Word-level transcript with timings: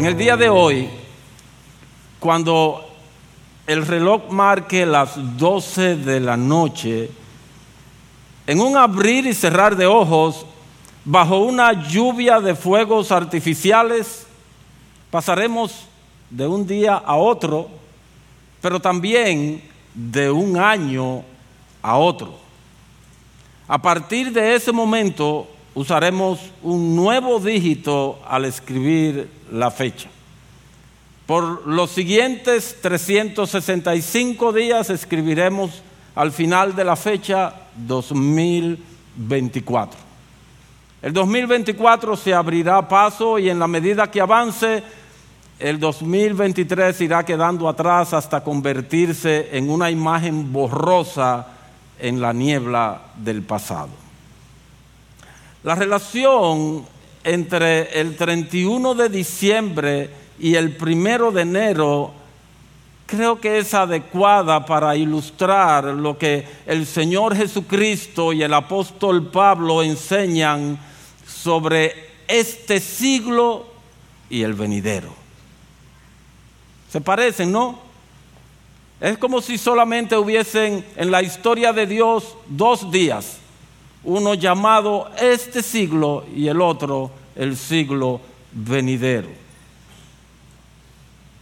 En 0.00 0.06
el 0.06 0.16
día 0.16 0.34
de 0.34 0.48
hoy, 0.48 0.88
cuando 2.20 2.88
el 3.66 3.86
reloj 3.86 4.30
marque 4.30 4.86
las 4.86 5.36
12 5.36 5.96
de 5.96 6.20
la 6.20 6.38
noche, 6.38 7.10
en 8.46 8.62
un 8.62 8.78
abrir 8.78 9.26
y 9.26 9.34
cerrar 9.34 9.76
de 9.76 9.84
ojos, 9.84 10.46
bajo 11.04 11.40
una 11.40 11.86
lluvia 11.86 12.40
de 12.40 12.54
fuegos 12.54 13.12
artificiales, 13.12 14.26
pasaremos 15.10 15.84
de 16.30 16.46
un 16.46 16.66
día 16.66 16.94
a 16.94 17.16
otro, 17.16 17.68
pero 18.62 18.80
también 18.80 19.62
de 19.92 20.30
un 20.30 20.56
año 20.56 21.22
a 21.82 21.98
otro. 21.98 22.38
A 23.68 23.76
partir 23.76 24.32
de 24.32 24.54
ese 24.54 24.72
momento 24.72 25.46
usaremos 25.74 26.40
un 26.62 26.94
nuevo 26.96 27.40
dígito 27.40 28.18
al 28.26 28.44
escribir 28.44 29.30
la 29.52 29.70
fecha. 29.70 30.08
Por 31.26 31.66
los 31.66 31.90
siguientes 31.90 32.78
365 32.82 34.52
días 34.52 34.90
escribiremos 34.90 35.82
al 36.14 36.32
final 36.32 36.74
de 36.74 36.84
la 36.84 36.96
fecha 36.96 37.54
2024. 37.76 40.10
El 41.02 41.12
2024 41.12 42.16
se 42.16 42.34
abrirá 42.34 42.88
paso 42.88 43.38
y 43.38 43.48
en 43.48 43.60
la 43.60 43.68
medida 43.68 44.10
que 44.10 44.20
avance, 44.20 44.82
el 45.58 45.78
2023 45.78 47.00
irá 47.00 47.24
quedando 47.24 47.68
atrás 47.68 48.12
hasta 48.12 48.42
convertirse 48.42 49.50
en 49.52 49.70
una 49.70 49.90
imagen 49.90 50.52
borrosa 50.52 51.46
en 51.98 52.20
la 52.20 52.32
niebla 52.32 53.00
del 53.16 53.42
pasado. 53.42 53.99
La 55.62 55.74
relación 55.74 56.86
entre 57.22 58.00
el 58.00 58.16
31 58.16 58.94
de 58.94 59.08
diciembre 59.10 60.10
y 60.38 60.54
el 60.54 60.74
primero 60.76 61.30
de 61.30 61.42
enero 61.42 62.12
creo 63.04 63.40
que 63.40 63.58
es 63.58 63.74
adecuada 63.74 64.64
para 64.64 64.96
ilustrar 64.96 65.84
lo 65.84 66.16
que 66.16 66.46
el 66.64 66.86
Señor 66.86 67.36
Jesucristo 67.36 68.32
y 68.32 68.42
el 68.42 68.54
apóstol 68.54 69.30
Pablo 69.30 69.82
enseñan 69.82 70.78
sobre 71.26 72.10
este 72.28 72.80
siglo 72.80 73.66
y 74.30 74.42
el 74.42 74.54
venidero. 74.54 75.12
Se 76.90 77.00
parecen, 77.00 77.52
¿no? 77.52 77.80
Es 79.00 79.18
como 79.18 79.40
si 79.40 79.58
solamente 79.58 80.16
hubiesen 80.16 80.84
en 80.96 81.10
la 81.10 81.22
historia 81.22 81.72
de 81.72 81.86
Dios 81.86 82.36
dos 82.46 82.90
días, 82.90 83.38
uno 84.04 84.34
llamado 84.34 85.10
este 85.20 85.62
siglo 85.62 86.24
y 86.34 86.48
el 86.48 86.60
otro 86.60 87.10
el 87.36 87.56
siglo 87.56 88.20
venidero. 88.52 89.28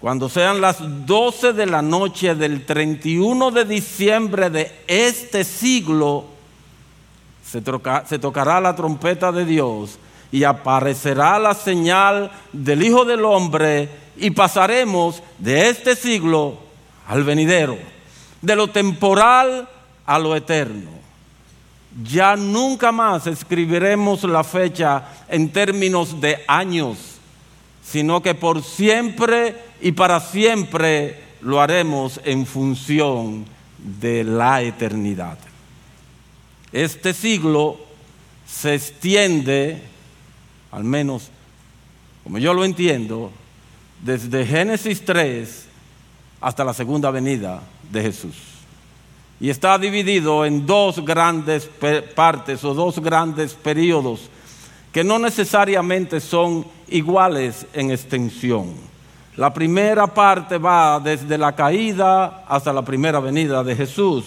Cuando 0.01 0.29
sean 0.29 0.61
las 0.61 0.79
12 1.07 1.55
de 1.55 1.67
la 1.67 1.83
noche 1.83 2.35
del 2.35 2.65
31 2.65 3.51
de 3.51 3.65
diciembre 3.65 4.49
de 4.49 4.73
este 4.87 5.43
siglo, 5.43 6.27
se, 7.45 7.61
tocará 8.19 8.61
la 8.61 8.77
trompeta 8.77 9.33
de 9.33 9.45
Dios 9.45 9.99
y 10.31 10.45
aparecerá 10.45 11.39
la 11.39 11.55
señal 11.55 12.31
del 12.53 12.85
Hijo 12.85 13.05
del 13.05 13.25
Hombre 13.25 13.89
y 14.17 14.31
pasaremos 14.31 15.23
de 15.39 15.69
este 15.69 15.97
siglo 15.97 16.59
al 17.09 17.25
venidero, 17.25 17.77
de 18.43 18.55
lo 18.55 18.69
temporal 18.69 19.69
a 20.07 20.19
lo 20.19 20.37
eterno. 20.37 20.98
Ya 22.05 22.37
nunca 22.37 22.93
más 22.93 23.27
escribiremos 23.27 24.25
la 24.25 24.45
fecha 24.45 25.05
en 25.29 25.51
términos 25.51 26.21
de 26.21 26.45
años 26.47 27.19
sino 27.91 28.23
que 28.23 28.35
por 28.35 28.63
siempre 28.63 29.57
y 29.81 29.93
para 29.93 30.21
siempre 30.21 31.23
lo 31.41 31.61
haremos 31.61 32.21
en 32.25 32.45
función 32.45 33.47
de 33.79 34.25
la 34.25 34.61
eternidad. 34.61 35.39
Este 36.71 37.15
siglo 37.15 37.79
se 38.47 38.75
extiende, 38.75 39.83
al 40.71 40.85
menos 40.85 41.31
como 42.25 42.37
yo 42.37 42.53
lo 42.53 42.65
entiendo, 42.65 43.31
desde 44.05 44.45
Génesis 44.45 45.03
3 45.03 45.67
hasta 46.43 46.65
la 46.65 46.75
segunda 46.75 47.11
venida 47.11 47.63
de 47.91 48.03
Jesús. 48.03 48.48
Y 49.41 49.51
está 49.51 49.79
dividido 49.79 50.45
en 50.45 50.67
dos 50.67 51.05
grandes 51.05 51.69
partes 52.15 52.65
o 52.65 52.75
dos 52.75 52.99
grandes 52.99 53.55
periodos 53.55 54.29
que 54.93 55.05
no 55.05 55.19
necesariamente 55.19 56.21
son 56.21 56.67
iguales 56.89 57.67
en 57.73 57.91
extensión. 57.91 58.75
La 59.37 59.55
primera 59.55 60.07
parte 60.09 60.59
va 60.59 60.99
desde 60.99 61.39
la 61.39 61.55
caída 61.55 62.45
hasta 62.49 62.73
la 62.73 62.83
primera 62.83 63.21
venida 63.21 63.63
de 63.63 63.77
Jesús 63.77 64.25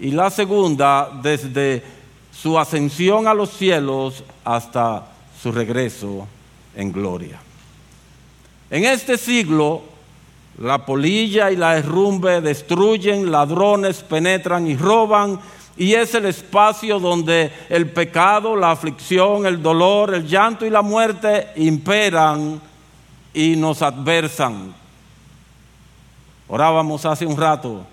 y 0.00 0.10
la 0.10 0.30
segunda 0.30 1.10
desde 1.22 1.84
su 2.32 2.58
ascensión 2.58 3.28
a 3.28 3.34
los 3.34 3.50
cielos 3.50 4.24
hasta 4.44 5.06
su 5.40 5.52
regreso 5.52 6.26
en 6.74 6.90
gloria. 6.90 7.38
En 8.70 8.84
este 8.84 9.16
siglo, 9.16 9.82
la 10.58 10.84
polilla 10.84 11.50
y 11.50 11.56
la 11.56 11.76
herrumbe 11.76 12.40
destruyen, 12.40 13.30
ladrones 13.30 14.02
penetran 14.02 14.66
y 14.66 14.76
roban, 14.76 15.40
y 15.76 15.94
es 15.94 16.14
el 16.14 16.26
espacio 16.26 17.00
donde 17.00 17.50
el 17.68 17.90
pecado, 17.90 18.54
la 18.54 18.70
aflicción, 18.70 19.46
el 19.46 19.60
dolor, 19.60 20.14
el 20.14 20.26
llanto 20.26 20.64
y 20.64 20.70
la 20.70 20.82
muerte 20.82 21.48
imperan 21.56 22.60
y 23.32 23.56
nos 23.56 23.82
adversan. 23.82 24.72
Orábamos 26.46 27.04
hace 27.04 27.26
un 27.26 27.36
rato 27.36 27.84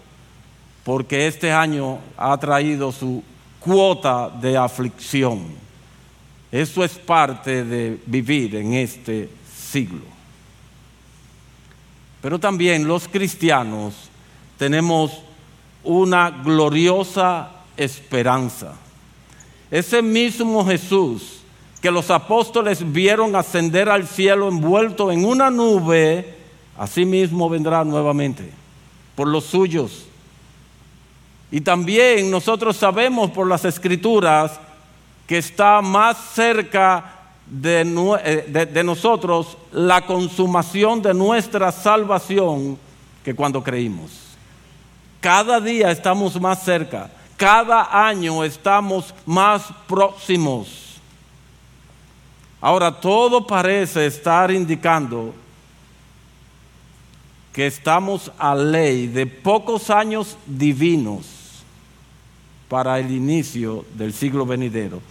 porque 0.83 1.27
este 1.27 1.51
año 1.51 1.97
ha 2.17 2.37
traído 2.37 2.91
su 2.91 3.23
cuota 3.59 4.29
de 4.29 4.57
aflicción. 4.57 5.45
Eso 6.51 6.83
es 6.83 6.91
parte 6.93 7.63
de 7.63 7.99
vivir 8.05 8.55
en 8.55 8.73
este 8.73 9.29
siglo. 9.55 10.20
Pero 12.21 12.39
también 12.39 12.87
los 12.87 13.07
cristianos 13.07 13.93
tenemos 14.57 15.11
una 15.83 16.29
gloriosa 16.29 17.49
esperanza. 17.75 18.73
Ese 19.71 20.01
mismo 20.01 20.65
Jesús 20.65 21.41
que 21.81 21.89
los 21.89 22.11
apóstoles 22.11 22.91
vieron 22.91 23.35
ascender 23.35 23.89
al 23.89 24.07
cielo 24.07 24.47
envuelto 24.47 25.11
en 25.11 25.25
una 25.25 25.49
nube, 25.49 26.35
así 26.77 27.05
mismo 27.05 27.49
vendrá 27.49 27.83
nuevamente 27.83 28.51
por 29.15 29.27
los 29.27 29.45
suyos. 29.45 30.05
Y 31.49 31.61
también 31.61 32.29
nosotros 32.29 32.77
sabemos 32.77 33.31
por 33.31 33.47
las 33.47 33.65
escrituras 33.65 34.59
que 35.25 35.39
está 35.39 35.81
más 35.81 36.17
cerca 36.33 37.20
de, 37.51 37.81
eh, 38.23 38.65
de, 38.65 38.83
nosotros 38.83 39.57
la 39.71 40.05
consumación 40.05 41.01
de 41.03 41.13
nuestra 41.13 41.71
salvación 41.71 42.79
que 43.23 43.35
cuando 43.35 43.61
creímos. 43.61 44.11
Cada 45.19 45.59
día 45.59 45.91
estamos 45.91 46.39
más 46.39 46.63
cerca 46.63 47.11
cada 47.41 48.07
año 48.07 48.43
estamos 48.43 49.15
más 49.25 49.63
próximos. 49.87 51.01
Ahora, 52.61 52.91
todo 52.91 53.47
parece 53.47 54.05
estar 54.05 54.51
indicando 54.51 55.33
que 57.51 57.65
estamos 57.65 58.31
a 58.37 58.53
ley 58.53 59.07
de 59.07 59.25
pocos 59.25 59.89
años 59.89 60.37
divinos 60.45 61.25
para 62.69 62.99
el 62.99 63.09
inicio 63.09 63.85
del 63.95 64.13
siglo 64.13 64.45
venidero 64.45 65.01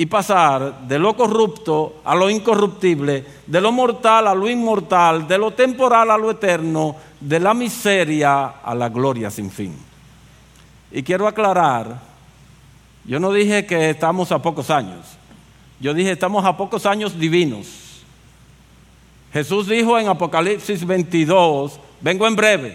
y 0.00 0.06
pasar 0.06 0.88
de 0.88 0.98
lo 0.98 1.14
corrupto 1.14 2.00
a 2.04 2.14
lo 2.14 2.30
incorruptible, 2.30 3.22
de 3.46 3.60
lo 3.60 3.70
mortal 3.70 4.28
a 4.28 4.34
lo 4.34 4.48
inmortal, 4.48 5.28
de 5.28 5.36
lo 5.36 5.50
temporal 5.50 6.10
a 6.10 6.16
lo 6.16 6.30
eterno, 6.30 6.96
de 7.20 7.38
la 7.38 7.52
miseria 7.52 8.46
a 8.64 8.74
la 8.74 8.88
gloria 8.88 9.30
sin 9.30 9.50
fin. 9.50 9.76
Y 10.90 11.02
quiero 11.02 11.28
aclarar, 11.28 12.00
yo 13.04 13.20
no 13.20 13.30
dije 13.30 13.66
que 13.66 13.90
estamos 13.90 14.32
a 14.32 14.40
pocos 14.40 14.70
años, 14.70 15.04
yo 15.80 15.92
dije 15.92 16.12
estamos 16.12 16.46
a 16.46 16.56
pocos 16.56 16.86
años 16.86 17.18
divinos. 17.18 17.66
Jesús 19.34 19.66
dijo 19.66 19.98
en 19.98 20.08
Apocalipsis 20.08 20.86
22, 20.86 21.78
vengo 22.00 22.26
en 22.26 22.36
breve. 22.36 22.74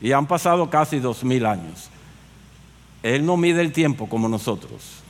Y 0.00 0.12
han 0.12 0.28
pasado 0.28 0.70
casi 0.70 1.00
dos 1.00 1.24
mil 1.24 1.44
años. 1.44 1.90
Él 3.02 3.26
no 3.26 3.36
mide 3.36 3.62
el 3.62 3.72
tiempo 3.72 4.08
como 4.08 4.28
nosotros. 4.28 5.02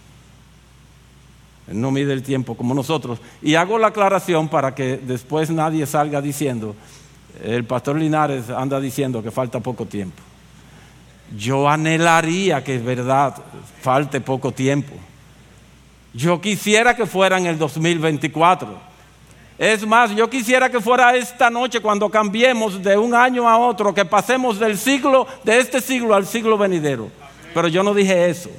No 1.68 1.90
mide 1.90 2.12
el 2.12 2.22
tiempo 2.22 2.56
como 2.56 2.74
nosotros. 2.74 3.18
Y 3.42 3.54
hago 3.56 3.78
la 3.78 3.88
aclaración 3.88 4.48
para 4.48 4.74
que 4.74 4.98
después 4.98 5.50
nadie 5.50 5.86
salga 5.86 6.20
diciendo, 6.20 6.76
el 7.42 7.64
pastor 7.64 7.96
Linares 7.96 8.50
anda 8.50 8.80
diciendo 8.80 9.22
que 9.22 9.30
falta 9.30 9.60
poco 9.60 9.86
tiempo. 9.86 10.22
Yo 11.36 11.68
anhelaría 11.68 12.62
que 12.62 12.76
es 12.76 12.84
verdad 12.84 13.34
falte 13.82 14.20
poco 14.20 14.52
tiempo. 14.52 14.94
Yo 16.14 16.40
quisiera 16.40 16.94
que 16.94 17.04
fuera 17.04 17.36
en 17.36 17.46
el 17.46 17.58
2024. 17.58 18.86
Es 19.58 19.86
más, 19.86 20.14
yo 20.14 20.28
quisiera 20.28 20.70
que 20.70 20.80
fuera 20.80 21.16
esta 21.16 21.50
noche 21.50 21.80
cuando 21.80 22.10
cambiemos 22.10 22.82
de 22.82 22.96
un 22.96 23.14
año 23.14 23.48
a 23.48 23.58
otro, 23.58 23.92
que 23.92 24.04
pasemos 24.04 24.58
del 24.58 24.76
siglo, 24.76 25.26
de 25.44 25.58
este 25.58 25.80
siglo 25.80 26.14
al 26.14 26.26
siglo 26.26 26.58
venidero. 26.58 27.10
Pero 27.54 27.68
yo 27.68 27.82
no 27.82 27.94
dije 27.94 28.28
eso, 28.28 28.50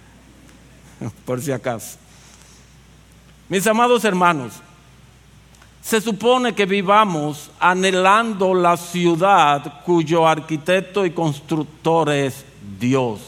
por 1.24 1.40
si 1.40 1.52
acaso. 1.52 1.96
Mis 3.50 3.66
amados 3.66 4.04
hermanos, 4.04 4.52
se 5.82 6.00
supone 6.00 6.54
que 6.54 6.66
vivamos 6.66 7.50
anhelando 7.58 8.54
la 8.54 8.76
ciudad 8.76 9.82
cuyo 9.84 10.24
arquitecto 10.24 11.04
y 11.04 11.10
constructor 11.10 12.10
es 12.10 12.44
Dios, 12.78 13.18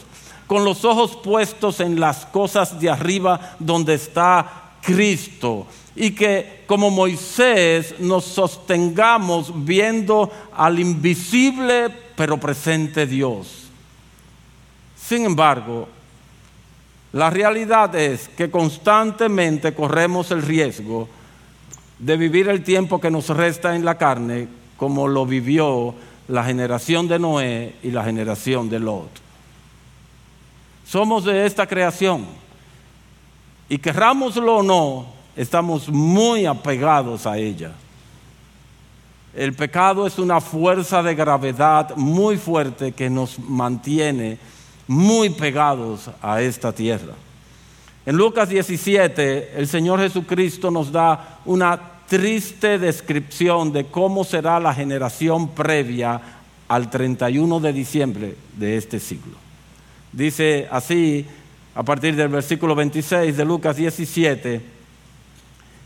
con 0.47 0.63
los 0.63 0.85
ojos 0.85 1.17
puestos 1.17 1.81
en 1.81 1.99
las 1.99 2.25
cosas 2.25 2.79
de 2.79 2.89
arriba 2.89 3.57
donde 3.59 3.95
está 3.95 4.77
Cristo 4.81 5.67
y 5.93 6.11
que 6.11 6.63
como 6.67 6.89
Moisés 6.89 7.95
nos 7.99 8.23
sostengamos 8.23 9.65
viendo 9.65 10.31
al 10.55 10.79
invisible 10.79 11.89
pero 12.15 12.39
presente 12.39 13.05
Dios. 13.05 13.63
Sin 14.95 15.25
embargo, 15.25 15.89
la 17.13 17.29
realidad 17.29 17.95
es 17.95 18.27
que 18.29 18.49
constantemente 18.49 19.73
corremos 19.73 20.31
el 20.31 20.41
riesgo 20.41 21.07
de 21.99 22.17
vivir 22.17 22.49
el 22.49 22.63
tiempo 22.63 22.99
que 22.99 23.11
nos 23.11 23.29
resta 23.29 23.75
en 23.75 23.85
la 23.85 23.97
carne 23.97 24.47
como 24.77 25.07
lo 25.07 25.25
vivió 25.25 25.93
la 26.27 26.43
generación 26.43 27.07
de 27.07 27.19
Noé 27.19 27.75
y 27.83 27.91
la 27.91 28.03
generación 28.03 28.67
de 28.67 28.79
Lot. 28.79 29.09
Somos 30.85 31.23
de 31.25 31.45
esta 31.45 31.67
creación 31.67 32.25
y 33.69 33.77
querrámoslo 33.77 34.57
o 34.57 34.63
no, 34.63 35.05
estamos 35.35 35.89
muy 35.89 36.47
apegados 36.47 37.27
a 37.27 37.37
ella. 37.37 37.73
El 39.35 39.53
pecado 39.53 40.07
es 40.07 40.17
una 40.17 40.41
fuerza 40.41 41.03
de 41.03 41.13
gravedad 41.13 41.95
muy 41.95 42.37
fuerte 42.37 42.91
que 42.91 43.09
nos 43.09 43.37
mantiene 43.37 44.37
muy 44.87 45.29
pegados 45.29 46.09
a 46.21 46.41
esta 46.41 46.71
tierra. 46.71 47.13
En 48.05 48.17
Lucas 48.17 48.49
17, 48.49 49.53
el 49.55 49.67
Señor 49.67 49.99
Jesucristo 49.99 50.69
nos 50.69 50.91
da 50.91 51.39
una 51.45 51.79
triste 52.07 52.77
descripción 52.77 53.71
de 53.71 53.85
cómo 53.85 54.23
será 54.23 54.59
la 54.59 54.73
generación 54.73 55.49
previa 55.49 56.21
al 56.67 56.89
31 56.89 57.59
de 57.59 57.73
diciembre 57.73 58.35
de 58.57 58.77
este 58.77 58.99
siglo. 58.99 59.33
Dice 60.11 60.67
así, 60.69 61.25
a 61.75 61.83
partir 61.83 62.15
del 62.15 62.27
versículo 62.27 62.75
26 62.75 63.35
de 63.35 63.45
Lucas 63.45 63.77
17, 63.77 64.61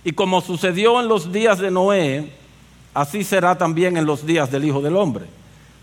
y 0.04 0.12
como 0.12 0.42
sucedió 0.42 1.00
en 1.00 1.08
los 1.08 1.32
días 1.32 1.60
de 1.60 1.72
Noé, 1.72 2.32
así 2.94 3.24
será 3.24 3.58
también 3.58 3.96
en 3.96 4.06
los 4.06 4.26
días 4.26 4.52
del 4.52 4.66
Hijo 4.66 4.82
del 4.82 4.96
Hombre. 4.96 5.26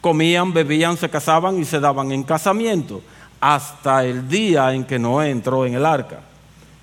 Comían, 0.04 0.52
bebían, 0.52 0.98
se 0.98 1.08
casaban 1.08 1.58
y 1.58 1.64
se 1.64 1.80
daban 1.80 2.12
en 2.12 2.24
casamiento 2.24 3.00
hasta 3.40 4.04
el 4.04 4.28
día 4.28 4.74
en 4.74 4.84
que 4.84 4.98
Noé 4.98 5.30
entró 5.30 5.64
en 5.64 5.72
el 5.72 5.86
arca. 5.86 6.20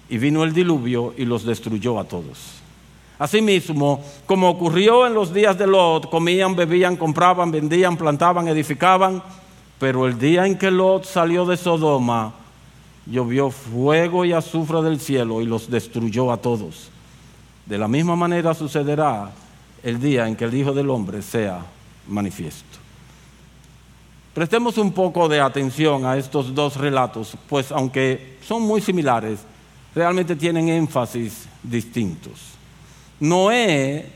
Y 0.09 0.17
vino 0.17 0.43
el 0.43 0.51
diluvio 0.51 1.13
y 1.15 1.25
los 1.25 1.45
destruyó 1.45 1.99
a 1.99 2.03
todos. 2.03 2.39
Asimismo, 3.19 4.03
como 4.25 4.49
ocurrió 4.49 5.05
en 5.05 5.13
los 5.13 5.31
días 5.31 5.55
de 5.55 5.67
Lot, 5.67 6.09
comían, 6.09 6.55
bebían, 6.55 6.97
compraban, 6.97 7.51
vendían, 7.51 7.95
plantaban, 7.95 8.47
edificaban, 8.47 9.21
pero 9.77 10.07
el 10.07 10.17
día 10.17 10.47
en 10.47 10.57
que 10.57 10.71
Lot 10.71 11.05
salió 11.05 11.45
de 11.45 11.57
Sodoma, 11.57 12.33
llovió 13.05 13.51
fuego 13.51 14.25
y 14.25 14.33
azufre 14.33 14.81
del 14.81 14.99
cielo 14.99 15.43
y 15.43 15.45
los 15.45 15.69
destruyó 15.69 16.31
a 16.31 16.37
todos. 16.37 16.89
De 17.67 17.77
la 17.77 17.87
misma 17.87 18.15
manera 18.15 18.55
sucederá 18.55 19.29
el 19.83 20.01
día 20.01 20.27
en 20.27 20.35
que 20.35 20.45
el 20.45 20.55
Hijo 20.55 20.73
del 20.73 20.89
Hombre 20.89 21.21
sea 21.21 21.63
manifiesto. 22.07 22.80
Prestemos 24.33 24.77
un 24.77 24.93
poco 24.93 25.27
de 25.27 25.41
atención 25.41 26.05
a 26.05 26.17
estos 26.17 26.55
dos 26.55 26.77
relatos, 26.77 27.35
pues 27.49 27.69
aunque 27.71 28.37
son 28.47 28.61
muy 28.61 28.79
similares, 28.79 29.39
realmente 29.93 30.37
tienen 30.37 30.69
énfasis 30.69 31.49
distintos. 31.61 32.39
Noé, 33.19 34.09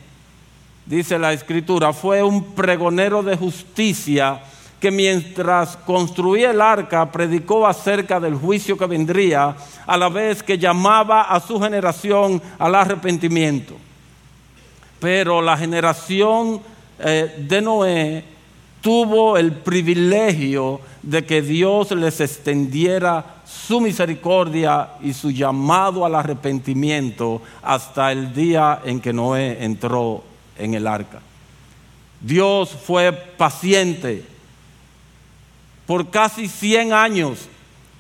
dice 0.86 1.20
la 1.20 1.34
escritura, 1.34 1.92
fue 1.92 2.24
un 2.24 2.54
pregonero 2.54 3.22
de 3.24 3.36
justicia 3.36 4.42
que 4.80 4.90
mientras 4.90 5.76
construía 5.78 6.52
el 6.52 6.62
arca 6.62 7.12
predicó 7.12 7.68
acerca 7.68 8.18
del 8.20 8.36
juicio 8.36 8.78
que 8.78 8.86
vendría, 8.86 9.54
a 9.86 9.98
la 9.98 10.08
vez 10.08 10.44
que 10.44 10.58
llamaba 10.58 11.24
a 11.24 11.42
su 11.42 11.60
generación 11.60 12.42
al 12.58 12.74
arrepentimiento. 12.74 13.76
Pero 15.00 15.42
la 15.42 15.58
generación 15.58 16.62
eh, 17.00 17.36
de 17.38 17.62
Noé 17.62 18.35
tuvo 18.86 19.36
el 19.36 19.52
privilegio 19.52 20.80
de 21.02 21.26
que 21.26 21.42
Dios 21.42 21.90
les 21.90 22.22
extendiera 22.22 23.38
su 23.44 23.82
misericordia 23.82 24.90
y 25.02 25.12
su 25.14 25.32
llamado 25.32 26.06
al 26.06 26.14
arrepentimiento 26.14 27.42
hasta 27.64 28.12
el 28.12 28.32
día 28.32 28.82
en 28.86 29.00
que 29.00 29.12
Noé 29.12 29.58
entró 29.66 30.24
en 30.56 30.76
el 30.76 30.86
arca. 30.86 31.20
Dios 32.22 32.78
fue 32.86 33.12
paciente. 33.12 34.24
Por 35.88 36.12
casi 36.12 36.48
100 36.48 36.94
años 36.94 37.50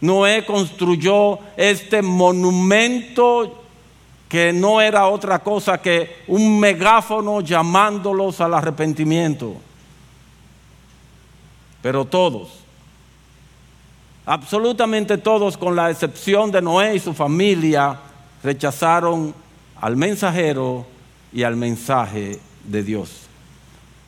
Noé 0.02 0.46
construyó 0.46 1.40
este 1.58 2.04
monumento 2.04 3.64
que 4.30 4.54
no 4.54 4.80
era 4.80 5.08
otra 5.08 5.40
cosa 5.40 5.82
que 5.82 6.18
un 6.28 6.60
megáfono 6.60 7.42
llamándolos 7.42 8.40
al 8.40 8.54
arrepentimiento. 8.54 9.56
Pero 11.86 12.04
todos, 12.04 12.50
Absolutamente 14.26 15.20
todos, 15.20 15.56
con 15.56 15.76
la 15.76 15.92
excepción 15.92 16.50
de 16.50 16.60
Noé 16.60 16.96
y 16.96 17.00
su 17.00 17.14
familia, 17.14 18.00
rechazaron 18.42 19.36
al 19.80 19.96
mensajero 19.96 20.84
y 21.32 21.44
al 21.44 21.56
mensaje 21.56 22.40
de 22.64 22.82
Dios. 22.82 23.28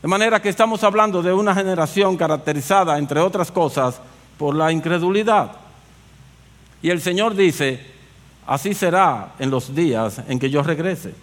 De 0.02 0.08
manera 0.08 0.42
que 0.42 0.50
estamos 0.50 0.84
hablando 0.84 1.22
de 1.22 1.32
una 1.32 1.54
generación 1.54 2.18
caracterizada, 2.18 2.98
entre 2.98 3.20
otras 3.20 3.52
cosas, 3.52 4.02
por 4.40 4.56
la 4.56 4.72
incredulidad. 4.72 5.52
Y 6.82 6.90
el 6.90 7.00
Señor 7.00 7.36
dice, 7.36 7.86
así 8.48 8.74
será 8.74 9.36
en 9.38 9.52
los 9.52 9.76
días 9.76 10.20
en 10.28 10.40
que 10.40 10.50
yo 10.50 10.64
regrese. 10.64 11.14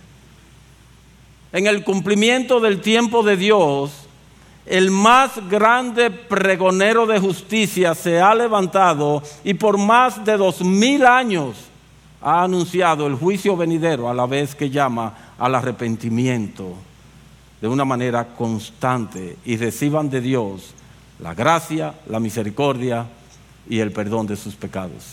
En 1.53 1.67
el 1.67 1.83
cumplimiento 1.83 2.61
del 2.61 2.81
tiempo 2.81 3.25
de 3.25 3.37
Dios, 3.37 4.04
el 4.67 4.91
más 4.91 5.33
grande 5.49 6.11
pregonero 6.11 7.07
de 7.07 7.19
justicia 7.19 7.95
se 7.95 8.21
ha 8.21 8.35
levantado 8.35 9.23
y 9.45 9.55
por 9.55 9.77
más 9.77 10.25
de 10.25 10.37
dos 10.37 10.63
mil 10.63 11.05
años 11.05 11.57
ha 12.23 12.43
anunciado 12.43 13.07
el 13.07 13.15
juicio 13.15 13.57
venidero 13.57 14.09
a 14.09 14.15
la 14.15 14.25
vez 14.27 14.55
que 14.55 14.71
llama 14.71 15.15
al 15.39 15.55
arrepentimiento 15.55 16.75
de 17.61 17.69
una 17.69 17.85
manera 17.85 18.29
constante 18.29 19.37
y 19.45 19.57
reciban 19.57 20.09
de 20.09 20.21
Dios 20.23 20.75
la 21.19 21.35
gracia, 21.35 21.95
la 22.09 22.21
misericordia 22.21 23.07
y 23.69 23.79
el 23.81 23.93
perdón 23.93 24.27
de 24.27 24.37
sus 24.37 24.55
pecados. 24.55 25.05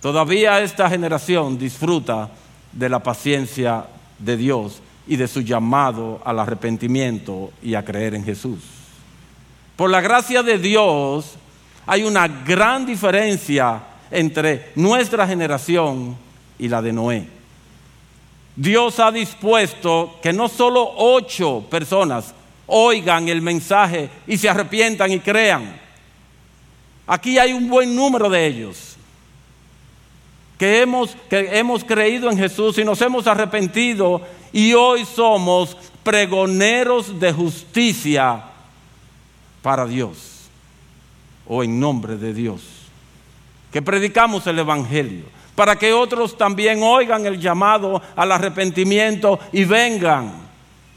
Todavía 0.00 0.60
esta 0.60 0.88
generación 0.88 1.58
disfruta 1.58 2.30
de 2.72 2.88
la 2.88 3.02
paciencia 3.02 3.86
de 4.18 4.36
Dios 4.36 4.80
y 5.08 5.16
de 5.16 5.26
su 5.26 5.40
llamado 5.40 6.20
al 6.24 6.38
arrepentimiento 6.38 7.50
y 7.62 7.74
a 7.74 7.84
creer 7.84 8.14
en 8.14 8.24
Jesús. 8.24 8.60
Por 9.74 9.90
la 9.90 10.00
gracia 10.00 10.42
de 10.42 10.58
Dios 10.58 11.34
hay 11.86 12.04
una 12.04 12.28
gran 12.28 12.84
diferencia 12.84 13.80
entre 14.10 14.72
nuestra 14.74 15.26
generación 15.26 16.16
y 16.58 16.68
la 16.68 16.82
de 16.82 16.92
Noé. 16.92 17.26
Dios 18.54 18.98
ha 19.00 19.10
dispuesto 19.10 20.18
que 20.22 20.32
no 20.32 20.48
solo 20.48 20.90
ocho 20.96 21.64
personas 21.70 22.34
oigan 22.66 23.28
el 23.28 23.40
mensaje 23.40 24.10
y 24.26 24.36
se 24.36 24.48
arrepientan 24.48 25.10
y 25.12 25.20
crean. 25.20 25.80
Aquí 27.06 27.38
hay 27.38 27.52
un 27.52 27.68
buen 27.68 27.94
número 27.96 28.28
de 28.28 28.46
ellos 28.46 28.87
que 30.58 30.82
hemos, 30.82 31.16
que 31.30 31.58
hemos 31.58 31.84
creído 31.84 32.30
en 32.30 32.36
Jesús 32.36 32.76
y 32.78 32.84
nos 32.84 33.00
hemos 33.00 33.26
arrepentido 33.28 34.20
y 34.52 34.74
hoy 34.74 35.04
somos 35.04 35.76
pregoneros 36.02 37.18
de 37.20 37.32
justicia 37.32 38.42
para 39.62 39.86
Dios 39.86 40.48
o 41.46 41.62
en 41.62 41.78
nombre 41.78 42.16
de 42.16 42.34
Dios. 42.34 42.62
Que 43.72 43.80
predicamos 43.82 44.46
el 44.46 44.58
Evangelio 44.58 45.24
para 45.54 45.76
que 45.76 45.92
otros 45.92 46.36
también 46.36 46.82
oigan 46.82 47.26
el 47.26 47.40
llamado 47.40 48.02
al 48.16 48.32
arrepentimiento 48.32 49.38
y 49.52 49.64
vengan 49.64 50.32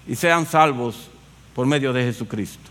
y 0.08 0.16
sean 0.16 0.46
salvos 0.46 1.10
por 1.54 1.68
medio 1.68 1.94
de 1.94 2.04
Jesucristo. 2.04 2.70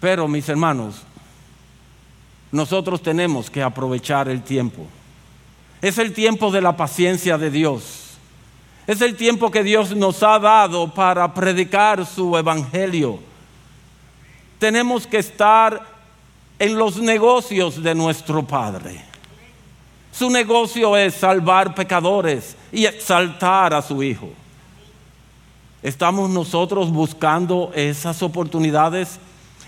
Pero 0.00 0.28
mis 0.28 0.48
hermanos, 0.48 1.02
nosotros 2.50 3.02
tenemos 3.02 3.50
que 3.50 3.62
aprovechar 3.62 4.28
el 4.28 4.42
tiempo 4.42 4.86
Es 5.80 5.98
el 5.98 6.12
tiempo 6.12 6.50
de 6.50 6.60
la 6.60 6.76
paciencia 6.76 7.38
de 7.38 7.50
Dios. 7.50 8.08
Es 8.86 9.00
el 9.00 9.16
tiempo 9.16 9.50
que 9.50 9.62
Dios 9.62 9.94
nos 9.94 10.22
ha 10.22 10.38
dado 10.38 10.92
para 10.92 11.32
predicar 11.34 12.04
su 12.06 12.36
evangelio. 12.36 13.20
Tenemos 14.58 15.06
que 15.06 15.18
estar 15.18 15.86
en 16.58 16.76
los 16.76 16.96
negocios 16.96 17.82
de 17.82 17.94
nuestro 17.94 18.42
Padre. 18.42 19.00
Su 20.10 20.30
negocio 20.30 20.96
es 20.96 21.14
salvar 21.14 21.74
pecadores 21.74 22.56
y 22.72 22.86
exaltar 22.86 23.72
a 23.72 23.82
su 23.82 24.02
Hijo. 24.02 24.30
¿Estamos 25.82 26.28
nosotros 26.30 26.90
buscando 26.90 27.70
esas 27.74 28.20
oportunidades? 28.22 29.20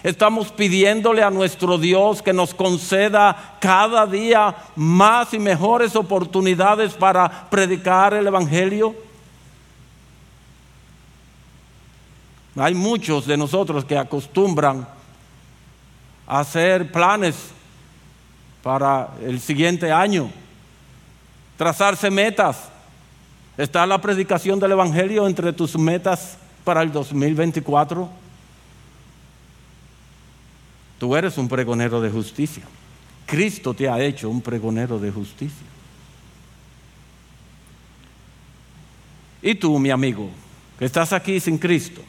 Estamos 0.03 0.51
pidiéndole 0.51 1.23
a 1.23 1.31
nuestro 1.31 1.77
Dios 1.77 2.23
que 2.23 2.33
nos 2.33 2.55
conceda 2.55 3.57
cada 3.61 4.07
día 4.07 4.57
más 4.75 5.35
y 5.35 5.39
mejores 5.39 5.95
oportunidades 5.95 6.95
para 6.95 7.51
predicar 7.51 8.15
el 8.15 8.27
Evangelio. 8.27 8.95
Hay 12.57 12.75
muchos 12.75 13.27
de 13.27 13.37
nosotros 13.37 13.85
que 13.85 13.97
acostumbran 13.97 14.89
hacer 16.27 16.91
planes 16.91 17.37
para 18.63 19.11
el 19.23 19.41
siguiente 19.41 19.93
año, 19.93 20.31
trazarse 21.59 22.11
metas. 22.11 22.69
¿Está 23.59 23.85
la 23.85 24.01
predicación 24.01 24.59
del 24.59 24.73
Evangelio 24.73 25.27
entre 25.27 25.53
tus 25.53 25.77
metas 25.77 26.39
para 26.65 26.81
el 26.83 26.91
2024? 26.91 28.09
Tú 31.01 31.17
eres 31.17 31.39
un 31.39 31.49
pregonero 31.49 32.03
de 32.03 32.11
justicia. 32.11 32.63
Cristo 33.25 33.73
te 33.73 33.89
ha 33.89 33.99
hecho 34.03 34.29
un 34.29 34.43
pregonero 34.43 34.99
de 34.99 35.11
justicia. 35.11 35.67
Y 39.41 39.55
tú, 39.55 39.79
mi 39.79 39.89
amigo, 39.89 40.29
que 40.79 40.85
estás 40.85 41.15
aquí 41.15 41.41
sin 41.41 41.57
Cristo, 41.57 42.03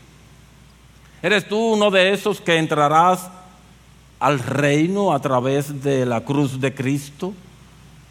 ¿eres 1.22 1.48
tú 1.48 1.58
uno 1.58 1.90
de 1.90 2.12
esos 2.12 2.42
que 2.42 2.58
entrarás 2.58 3.30
al 4.20 4.40
reino 4.40 5.14
a 5.14 5.22
través 5.22 5.82
de 5.82 6.06
la 6.06 6.26
cruz 6.26 6.60
de 6.60 6.74
Cristo 6.76 7.34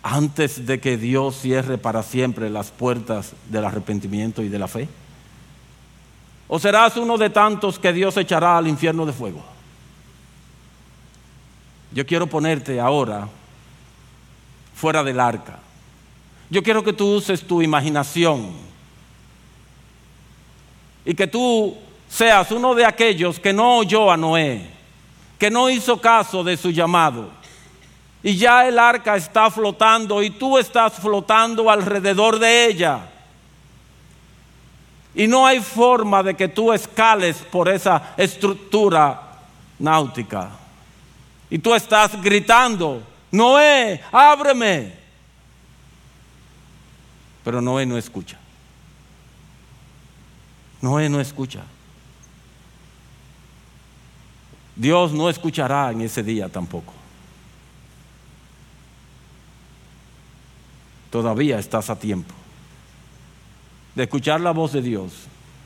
antes 0.02 0.64
de 0.64 0.80
que 0.80 0.96
Dios 0.96 1.38
cierre 1.42 1.76
para 1.76 2.02
siempre 2.02 2.48
las 2.48 2.70
puertas 2.70 3.34
del 3.50 3.66
arrepentimiento 3.66 4.42
y 4.42 4.48
de 4.48 4.58
la 4.58 4.66
fe? 4.66 4.88
¿O 6.48 6.58
serás 6.58 6.96
uno 6.96 7.18
de 7.18 7.28
tantos 7.28 7.78
que 7.78 7.92
Dios 7.92 8.16
echará 8.16 8.56
al 8.56 8.66
infierno 8.66 9.04
de 9.04 9.12
fuego? 9.12 9.59
Yo 11.92 12.06
quiero 12.06 12.26
ponerte 12.26 12.80
ahora 12.80 13.28
fuera 14.74 15.02
del 15.02 15.18
arca. 15.18 15.58
Yo 16.48 16.62
quiero 16.62 16.82
que 16.82 16.92
tú 16.92 17.14
uses 17.14 17.46
tu 17.46 17.62
imaginación 17.62 18.52
y 21.04 21.14
que 21.14 21.26
tú 21.26 21.76
seas 22.08 22.50
uno 22.50 22.74
de 22.74 22.84
aquellos 22.84 23.38
que 23.38 23.52
no 23.52 23.78
oyó 23.78 24.10
a 24.10 24.16
Noé, 24.16 24.68
que 25.38 25.50
no 25.50 25.68
hizo 25.68 26.00
caso 26.00 26.44
de 26.44 26.56
su 26.56 26.70
llamado. 26.70 27.30
Y 28.22 28.36
ya 28.36 28.68
el 28.68 28.78
arca 28.78 29.16
está 29.16 29.50
flotando 29.50 30.22
y 30.22 30.30
tú 30.30 30.58
estás 30.58 30.94
flotando 30.94 31.70
alrededor 31.70 32.38
de 32.38 32.66
ella. 32.66 33.00
Y 35.14 35.26
no 35.26 35.46
hay 35.46 35.60
forma 35.60 36.22
de 36.22 36.34
que 36.34 36.48
tú 36.48 36.72
escales 36.72 37.38
por 37.50 37.68
esa 37.68 38.14
estructura 38.16 39.38
náutica 39.78 40.59
y 41.50 41.58
tú 41.58 41.74
estás 41.74 42.20
gritando, 42.22 43.02
Noé, 43.32 44.00
ábreme. 44.12 44.94
Pero 47.44 47.60
Noé 47.60 47.84
no 47.84 47.98
escucha. 47.98 48.38
Noé 50.80 51.08
no 51.08 51.20
escucha. 51.20 51.62
Dios 54.76 55.12
no 55.12 55.28
escuchará 55.28 55.90
en 55.90 56.02
ese 56.02 56.22
día 56.22 56.48
tampoco. 56.48 56.94
Todavía 61.10 61.58
estás 61.58 61.90
a 61.90 61.98
tiempo 61.98 62.34
de 63.94 64.04
escuchar 64.04 64.40
la 64.40 64.52
voz 64.52 64.72
de 64.72 64.80
Dios 64.80 65.12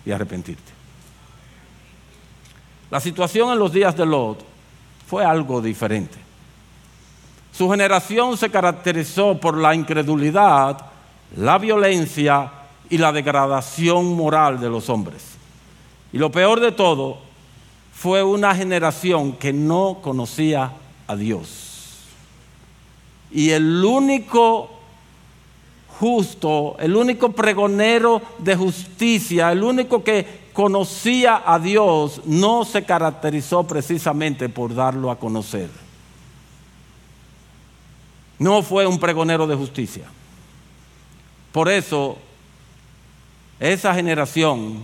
y 0.06 0.10
arrepentirte. 0.10 0.72
La 2.90 2.98
situación 3.00 3.52
en 3.52 3.58
los 3.58 3.72
días 3.72 3.94
de 3.96 4.06
Lot 4.06 4.53
fue 5.06 5.24
algo 5.24 5.60
diferente. 5.60 6.18
Su 7.52 7.70
generación 7.70 8.36
se 8.36 8.50
caracterizó 8.50 9.38
por 9.38 9.56
la 9.56 9.74
incredulidad, 9.74 10.86
la 11.36 11.58
violencia 11.58 12.50
y 12.90 12.98
la 12.98 13.12
degradación 13.12 14.16
moral 14.16 14.60
de 14.60 14.68
los 14.68 14.88
hombres. 14.88 15.22
Y 16.12 16.18
lo 16.18 16.30
peor 16.30 16.60
de 16.60 16.72
todo, 16.72 17.18
fue 17.94 18.22
una 18.22 18.54
generación 18.54 19.34
que 19.34 19.52
no 19.52 19.98
conocía 20.02 20.72
a 21.06 21.16
Dios. 21.16 22.04
Y 23.30 23.50
el 23.50 23.84
único 23.84 24.70
justo, 25.98 26.76
el 26.80 26.96
único 26.96 27.32
pregonero 27.32 28.20
de 28.38 28.56
justicia, 28.56 29.52
el 29.52 29.62
único 29.62 30.02
que 30.02 30.43
conocía 30.54 31.42
a 31.44 31.58
Dios 31.58 32.22
no 32.24 32.64
se 32.64 32.84
caracterizó 32.84 33.64
precisamente 33.64 34.48
por 34.48 34.74
darlo 34.74 35.10
a 35.10 35.18
conocer. 35.18 35.68
No 38.38 38.62
fue 38.62 38.86
un 38.86 38.98
pregonero 38.98 39.46
de 39.46 39.56
justicia. 39.56 40.04
Por 41.52 41.68
eso, 41.68 42.16
esa 43.58 43.94
generación 43.94 44.78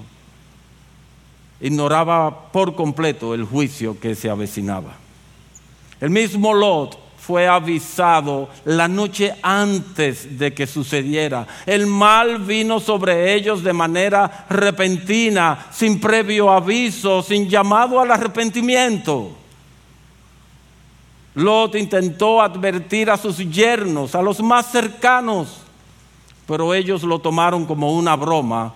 ignoraba 1.60 2.52
por 2.52 2.74
completo 2.74 3.32
el 3.32 3.44
juicio 3.44 3.98
que 3.98 4.14
se 4.14 4.28
avecinaba. 4.28 4.94
El 6.00 6.10
mismo 6.10 6.52
Lot 6.52 6.98
fue 7.20 7.46
avisado 7.46 8.48
la 8.64 8.88
noche 8.88 9.34
antes 9.42 10.38
de 10.38 10.54
que 10.54 10.66
sucediera. 10.66 11.46
El 11.66 11.86
mal 11.86 12.38
vino 12.38 12.80
sobre 12.80 13.34
ellos 13.34 13.62
de 13.62 13.74
manera 13.74 14.46
repentina, 14.48 15.66
sin 15.70 16.00
previo 16.00 16.50
aviso, 16.50 17.22
sin 17.22 17.48
llamado 17.48 18.00
al 18.00 18.10
arrepentimiento. 18.10 19.36
Lot 21.34 21.74
intentó 21.76 22.40
advertir 22.40 23.10
a 23.10 23.18
sus 23.18 23.36
yernos, 23.36 24.14
a 24.14 24.22
los 24.22 24.40
más 24.40 24.72
cercanos, 24.72 25.58
pero 26.46 26.74
ellos 26.74 27.02
lo 27.02 27.18
tomaron 27.18 27.66
como 27.66 27.92
una 27.92 28.16
broma 28.16 28.74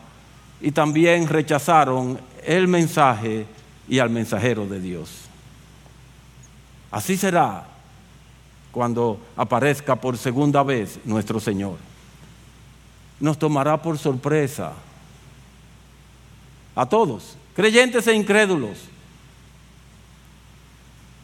y 0.61 0.71
también 0.71 1.27
rechazaron 1.27 2.21
el 2.45 2.69
mensaje 2.69 3.47
y 3.89 3.99
al 3.99 4.11
mensajero 4.11 4.67
de 4.67 4.81
Dios. 4.81 5.11
Así 6.91 7.17
será 7.17 7.74
cuando 8.75 9.21
aparezca 9.37 9.95
por 9.95 10.19
segunda 10.19 10.65
vez 10.65 10.99
nuestro 11.05 11.39
Señor. 11.39 11.77
Nos 13.21 13.39
tomará 13.39 13.81
por 13.81 13.97
sorpresa 13.97 14.73
a 16.75 16.85
todos, 16.85 17.37
creyentes 17.55 18.05
e 18.09 18.15
incrédulos. 18.15 18.79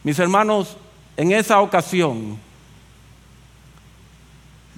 Mis 0.01 0.17
hermanos, 0.17 0.77
en 1.17 1.33
esa 1.33 1.59
ocasión 1.59 2.37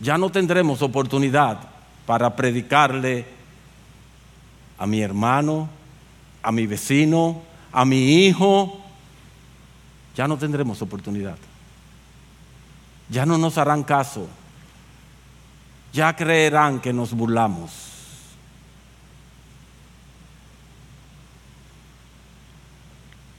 ya 0.01 0.18
no 0.18 0.32
tendremos 0.32 0.82
oportunidad 0.82 1.60
para 2.08 2.36
predicarle 2.36 3.25
a 4.80 4.88
mi 4.88 5.00
hermano, 5.00 5.70
a 6.42 6.51
mi 6.51 6.65
vecino, 6.65 7.44
a 7.72 7.86
mi 7.86 8.25
hijo. 8.25 8.82
Ya 10.15 10.27
no 10.27 10.38
tendremos 10.38 10.82
oportunidad 10.82 11.38
ya 13.13 13.27
no 13.27 13.38
nos 13.38 13.60
harán 13.60 13.84
caso, 13.84 14.27
ya 15.93 16.15
creerán 16.15 16.79
que 16.79 16.91
nos 16.91 17.13
burlamos. 17.13 17.72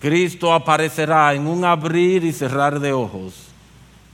Cristo 0.00 0.52
aparecerá 0.52 1.34
en 1.34 1.46
un 1.46 1.64
abrir 1.64 2.24
y 2.24 2.32
cerrar 2.32 2.78
de 2.78 2.92
ojos 2.92 3.46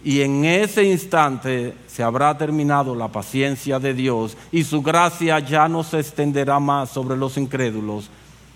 y 0.03 0.23
en 0.23 0.45
ese 0.45 0.85
instante 0.85 1.75
se 1.87 2.03
habrá 2.03 2.39
terminado 2.39 2.95
la 2.95 3.09
paciencia 3.09 3.79
de 3.79 3.93
Dios 3.93 4.37
y 4.51 4.65
su 4.65 4.81
gracia 4.81 5.41
ya 5.41 5.69
no 5.69 5.83
se 5.83 5.99
extenderá 5.99 6.59
más 6.59 6.91
sobre 6.91 7.19
los 7.19 7.37
incrédulos 7.37 8.09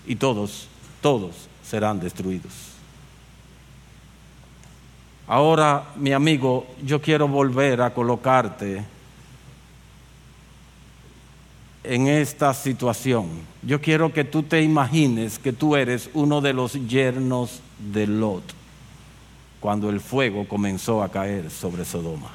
y 0.07 0.15
todos, 0.15 0.67
todos 1.01 1.35
serán 1.63 1.99
destruidos. 1.99 2.74
Ahora, 5.27 5.85
mi 5.95 6.13
amigo, 6.13 6.67
yo 6.83 7.01
quiero 7.01 7.27
volver 7.27 7.81
a 7.81 7.93
colocarte 7.93 8.83
en 11.83 12.07
esta 12.07 12.53
situación. 12.53 13.29
Yo 13.63 13.81
quiero 13.81 14.13
que 14.13 14.23
tú 14.23 14.43
te 14.43 14.61
imagines 14.61 15.39
que 15.39 15.53
tú 15.53 15.75
eres 15.75 16.09
uno 16.13 16.41
de 16.41 16.53
los 16.53 16.73
yernos 16.87 17.61
de 17.79 18.05
Lot 18.05 18.43
cuando 19.59 19.89
el 19.89 19.99
fuego 19.99 20.47
comenzó 20.47 21.01
a 21.01 21.09
caer 21.09 21.49
sobre 21.49 21.85
Sodoma. 21.85 22.29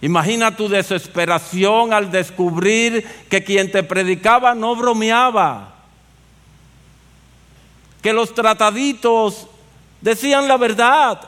Imagina 0.00 0.54
tu 0.54 0.68
desesperación 0.68 1.92
al 1.92 2.12
descubrir 2.12 3.04
que 3.28 3.42
quien 3.42 3.72
te 3.72 3.82
predicaba 3.82 4.54
no 4.54 4.76
bromeaba, 4.76 5.74
que 8.02 8.12
los 8.12 8.34
trataditos 8.34 9.48
decían 10.04 10.46
la 10.46 10.58
verdad, 10.58 11.18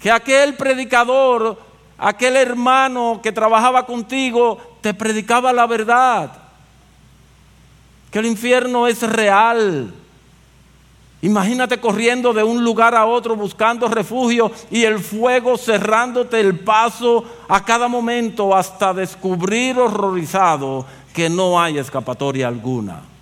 que 0.00 0.10
aquel 0.10 0.54
predicador, 0.54 1.58
aquel 1.98 2.36
hermano 2.36 3.20
que 3.22 3.32
trabajaba 3.32 3.84
contigo, 3.84 4.78
te 4.80 4.94
predicaba 4.94 5.52
la 5.52 5.66
verdad, 5.66 6.32
que 8.10 8.18
el 8.18 8.24
infierno 8.24 8.86
es 8.86 9.02
real. 9.02 9.92
Imagínate 11.20 11.80
corriendo 11.80 12.32
de 12.32 12.42
un 12.42 12.64
lugar 12.64 12.94
a 12.94 13.04
otro 13.04 13.36
buscando 13.36 13.88
refugio 13.88 14.50
y 14.70 14.84
el 14.84 15.00
fuego 15.00 15.58
cerrándote 15.58 16.40
el 16.40 16.60
paso 16.60 17.24
a 17.46 17.62
cada 17.62 17.88
momento 17.88 18.56
hasta 18.56 18.94
descubrir 18.94 19.78
horrorizado 19.78 20.86
que 21.12 21.28
no 21.28 21.60
hay 21.60 21.76
escapatoria 21.76 22.48
alguna. 22.48 23.15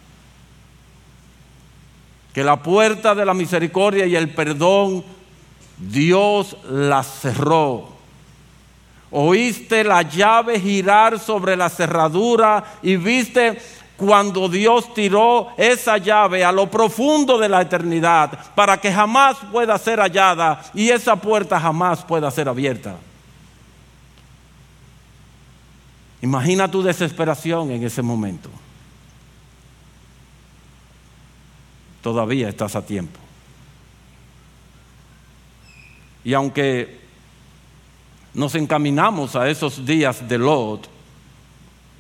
Que 2.35 2.45
la 2.45 2.63
puerta 2.63 3.15
de 3.15 3.25
la 3.25 3.33
misericordia 3.33 4.07
y 4.07 4.17
el 4.17 4.29
perdón 4.29 5.05
Dios 5.79 6.57
la 6.69 7.03
cerró. 7.03 7.89
Oíste 9.11 9.85
la 9.85 10.03
llave 10.03 10.59
girar 10.59 11.21
sobre 11.21 11.57
la 11.57 11.69
cerradura 11.69 12.65
y 12.83 12.97
viste 12.97 13.59
cuando 13.97 14.49
Dios 14.49 14.93
tiró 14.93 15.49
esa 15.57 15.99
llave 15.99 16.45
a 16.45 16.51
lo 16.51 16.69
profundo 16.69 17.39
de 17.39 17.49
la 17.49 17.63
eternidad 17.63 18.37
para 18.57 18.77
que 18.79 18.93
jamás 18.93 19.37
pueda 19.53 19.79
ser 19.79 20.01
hallada 20.01 20.65
y 20.75 20.91
esa 20.91 21.15
puerta 21.15 21.61
jamás 21.61 22.05
pueda 22.05 22.29
ser 22.33 22.49
abierta. 22.49 22.97
Imagina 26.21 26.69
tu 26.69 26.83
desesperación 26.83 27.71
en 27.71 27.85
ese 27.85 28.03
momento. 28.03 28.51
Todavía 32.05 32.51
estás 32.51 32.77
a 32.77 32.85
tiempo. 32.85 33.19
Y 36.23 36.35
aunque 36.35 37.01
nos 38.35 38.55
encaminamos 38.57 39.35
a 39.37 39.49
esos 39.49 39.87
días 39.87 40.29
de 40.29 40.37
Lot, 40.37 40.87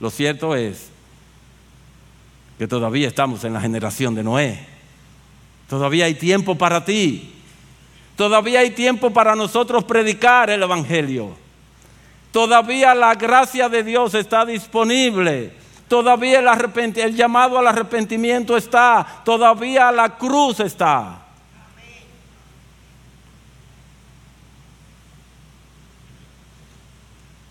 lo 0.01 0.11
cierto 0.11 0.55
es 0.55 0.91
que 2.59 2.69
todavía 2.69 3.09
estamos 3.09 3.45
en 3.45 3.55
la 3.55 3.63
generación 3.63 4.15
de 4.15 4.23
Noé. 4.23 4.67
Todavía 5.71 6.05
hay 6.05 6.17
tiempo 6.17 6.55
para 6.55 6.85
ti. 6.85 7.33
Todavía 8.15 8.61
hay 8.61 8.73
tiempo 8.73 9.11
para 9.11 9.35
nosotros 9.35 9.85
predicar 9.85 10.51
el 10.51 10.63
Evangelio. 10.63 11.35
Todavía 12.31 12.95
la 12.95 13.15
gracia 13.15 13.71
de 13.71 13.83
Dios 13.83 14.13
está 14.13 14.45
disponible. 14.45 15.64
Todavía 15.95 16.41
el, 16.41 17.15
llamado 17.15 17.57
al 17.57 17.69
arrepentimiento 17.69 18.57
está. 18.57 19.23
Todavía 19.25 19.93
la 19.93 20.19
cruz 20.19 20.59
está. 20.59 21.23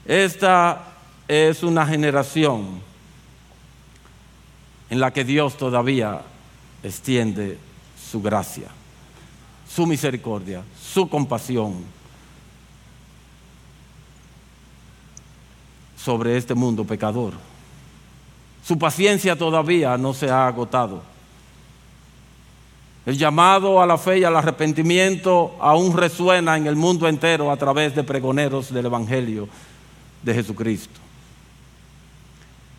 Esta 0.05 0.83
es 1.25 1.63
una 1.63 1.87
generación 1.87 2.81
en 4.89 4.99
la 4.99 5.13
que 5.13 5.23
Dios 5.23 5.55
todavía 5.55 6.19
extiende 6.83 7.57
su 8.11 8.21
gracia, 8.21 8.67
su 9.73 9.85
misericordia, 9.85 10.63
su 10.77 11.07
compasión 11.07 11.81
sobre 15.95 16.35
este 16.35 16.53
mundo 16.53 16.83
pecador. 16.83 17.52
Su 18.65 18.77
paciencia 18.77 19.35
todavía 19.35 19.97
no 19.97 20.13
se 20.13 20.29
ha 20.29 20.47
agotado. 20.47 21.01
El 23.05 23.17
llamado 23.17 23.81
a 23.81 23.85
la 23.85 23.97
fe 23.97 24.19
y 24.19 24.23
al 24.23 24.35
arrepentimiento 24.35 25.55
aún 25.59 25.97
resuena 25.97 26.55
en 26.55 26.67
el 26.67 26.75
mundo 26.75 27.07
entero 27.07 27.51
a 27.51 27.57
través 27.57 27.93
de 27.95 28.03
pregoneros 28.03 28.73
del 28.73 28.85
Evangelio 28.85 29.49
de 30.21 30.33
Jesucristo 30.33 31.03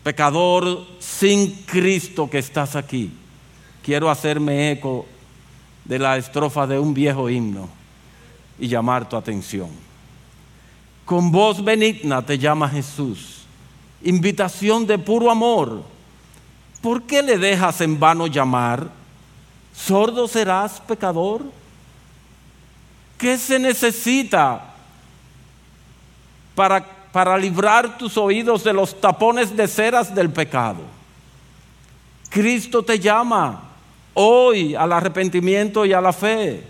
pecador 0.05 0.85
sin 0.99 1.51
Cristo 1.65 2.29
que 2.29 2.37
estás 2.37 2.75
aquí, 2.75 3.11
quiero 3.83 4.07
hacerme 4.07 4.71
eco 4.71 5.07
de 5.83 5.97
la 5.97 6.15
estrofa 6.15 6.67
de 6.67 6.77
un 6.77 6.93
viejo 6.93 7.27
himno 7.27 7.67
y 8.59 8.67
llamar 8.67 9.09
tu 9.09 9.17
atención. 9.17 9.69
Con 11.05 11.31
voz 11.31 11.63
benigna 11.63 12.23
te 12.23 12.37
llama 12.37 12.69
Jesús, 12.69 13.34
invitación 14.05 14.87
de 14.87 14.97
puro 14.97 15.29
amor. 15.29 15.83
¿Por 16.81 17.03
qué 17.03 17.21
le 17.21 17.37
dejas 17.37 17.81
en 17.81 17.99
vano 17.99 18.27
llamar? 18.27 18.89
¿Sordo 19.75 20.27
serás 20.27 20.79
pecador? 20.79 21.41
¿Qué 23.17 23.37
se 23.37 23.59
necesita 23.59 24.73
para 26.55 26.95
para 27.15 27.37
librar 27.37 27.97
tus 27.97 28.17
oídos 28.17 28.61
de 28.65 28.73
los 28.73 28.99
tapones 28.99 29.55
de 29.55 29.69
ceras 29.69 30.13
del 30.13 30.29
pecado. 30.29 30.81
Cristo 32.29 32.83
te 32.83 32.99
llama 32.99 33.69
hoy 34.13 34.75
al 34.75 34.91
arrepentimiento 34.91 35.85
y 35.85 35.93
a 35.93 36.01
la 36.01 36.11
fe. 36.11 36.61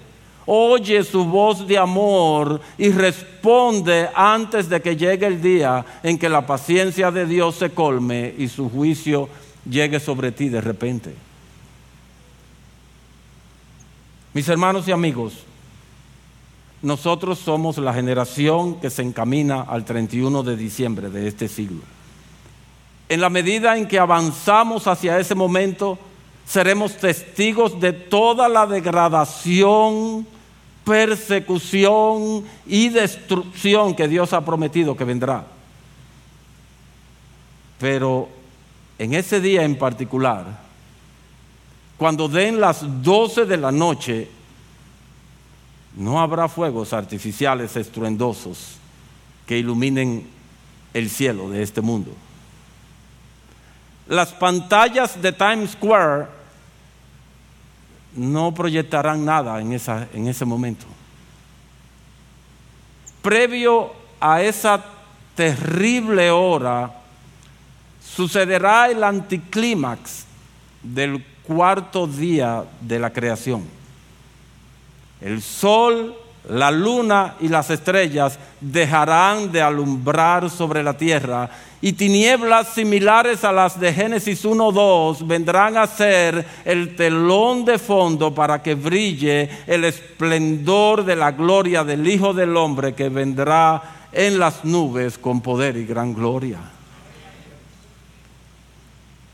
Oye 0.47 1.03
su 1.03 1.25
voz 1.25 1.67
de 1.67 1.77
amor 1.77 2.61
y 2.77 2.89
responde 2.89 4.09
antes 4.13 4.69
de 4.69 4.81
que 4.81 4.95
llegue 4.95 5.25
el 5.25 5.41
día 5.41 5.83
en 6.03 6.19
que 6.19 6.29
la 6.29 6.45
paciencia 6.45 7.09
de 7.09 7.25
Dios 7.25 7.55
se 7.55 7.71
colme 7.71 8.33
y 8.37 8.47
su 8.47 8.69
juicio 8.69 9.27
llegue 9.67 9.99
sobre 9.99 10.31
ti 10.31 10.49
de 10.49 10.61
repente. 10.61 11.15
Mis 14.33 14.47
hermanos 14.49 14.87
y 14.87 14.91
amigos, 14.91 15.33
nosotros 16.81 17.39
somos 17.39 17.77
la 17.79 17.93
generación 17.93 18.79
que 18.79 18.91
se 18.91 19.01
encamina 19.01 19.61
al 19.61 19.85
31 19.85 20.43
de 20.43 20.55
diciembre 20.55 21.09
de 21.09 21.27
este 21.27 21.47
siglo. 21.47 21.81
En 23.09 23.21
la 23.21 23.29
medida 23.29 23.77
en 23.77 23.87
que 23.87 23.97
avanzamos 23.97 24.85
hacia 24.85 25.19
ese 25.19 25.33
momento, 25.33 25.97
seremos 26.45 26.97
testigos 26.97 27.79
de 27.79 27.93
toda 27.93 28.49
la 28.49 28.67
degradación, 28.67 30.27
persecución 30.85 32.45
y 32.65 32.89
destrucción 32.89 33.95
que 33.95 34.07
Dios 34.07 34.31
ha 34.33 34.45
prometido 34.45 34.95
que 34.95 35.03
vendrá. 35.03 35.45
Pero 37.79 38.29
en 38.97 39.13
ese 39.13 39.41
día 39.41 39.63
en 39.63 39.77
particular, 39.77 40.59
cuando 41.97 42.27
den 42.27 42.61
las 42.61 43.03
12 43.03 43.45
de 43.45 43.57
la 43.57 43.71
noche, 43.71 44.29
no 45.95 46.19
habrá 46.19 46.47
fuegos 46.47 46.93
artificiales 46.93 47.75
estruendosos 47.75 48.77
que 49.45 49.57
iluminen 49.57 50.27
el 50.93 51.09
cielo 51.09 51.49
de 51.49 51.63
este 51.63 51.81
mundo. 51.81 52.11
Las 54.07 54.33
pantallas 54.33 55.21
de 55.21 55.31
Times 55.31 55.71
Square 55.71 56.27
no 58.15 58.53
proyectarán 58.53 59.25
nada 59.25 59.59
en, 59.61 59.73
esa, 59.73 60.07
en 60.13 60.27
ese 60.27 60.45
momento. 60.45 60.85
Previo 63.21 63.93
a 64.19 64.41
esa 64.41 64.83
terrible 65.35 66.31
hora, 66.31 66.91
sucederá 68.01 68.89
el 68.89 69.03
anticlímax 69.03 70.25
del 70.81 71.23
cuarto 71.43 72.07
día 72.07 72.63
de 72.81 72.99
la 72.99 73.11
creación. 73.11 73.63
El 75.21 75.41
sol, 75.41 76.15
la 76.49 76.71
luna 76.71 77.35
y 77.39 77.47
las 77.47 77.69
estrellas 77.69 78.37
dejarán 78.61 79.51
de 79.51 79.61
alumbrar 79.61 80.49
sobre 80.49 80.83
la 80.83 80.97
tierra 80.97 81.49
y 81.85 81.93
tinieblas 81.93 82.69
similares 82.69 83.43
a 83.43 83.51
las 83.51 83.79
de 83.79 83.93
Génesis 83.93 84.43
1.2 84.43 85.27
vendrán 85.27 85.77
a 85.77 85.85
ser 85.85 86.43
el 86.65 86.95
telón 86.95 87.63
de 87.63 87.77
fondo 87.77 88.33
para 88.33 88.63
que 88.63 88.73
brille 88.73 89.47
el 89.67 89.83
esplendor 89.83 91.05
de 91.05 91.15
la 91.15 91.31
gloria 91.31 91.83
del 91.83 92.07
Hijo 92.07 92.33
del 92.33 92.57
Hombre 92.57 92.95
que 92.95 93.09
vendrá 93.09 94.07
en 94.11 94.39
las 94.39 94.65
nubes 94.65 95.19
con 95.19 95.41
poder 95.41 95.77
y 95.77 95.85
gran 95.85 96.15
gloria. 96.15 96.57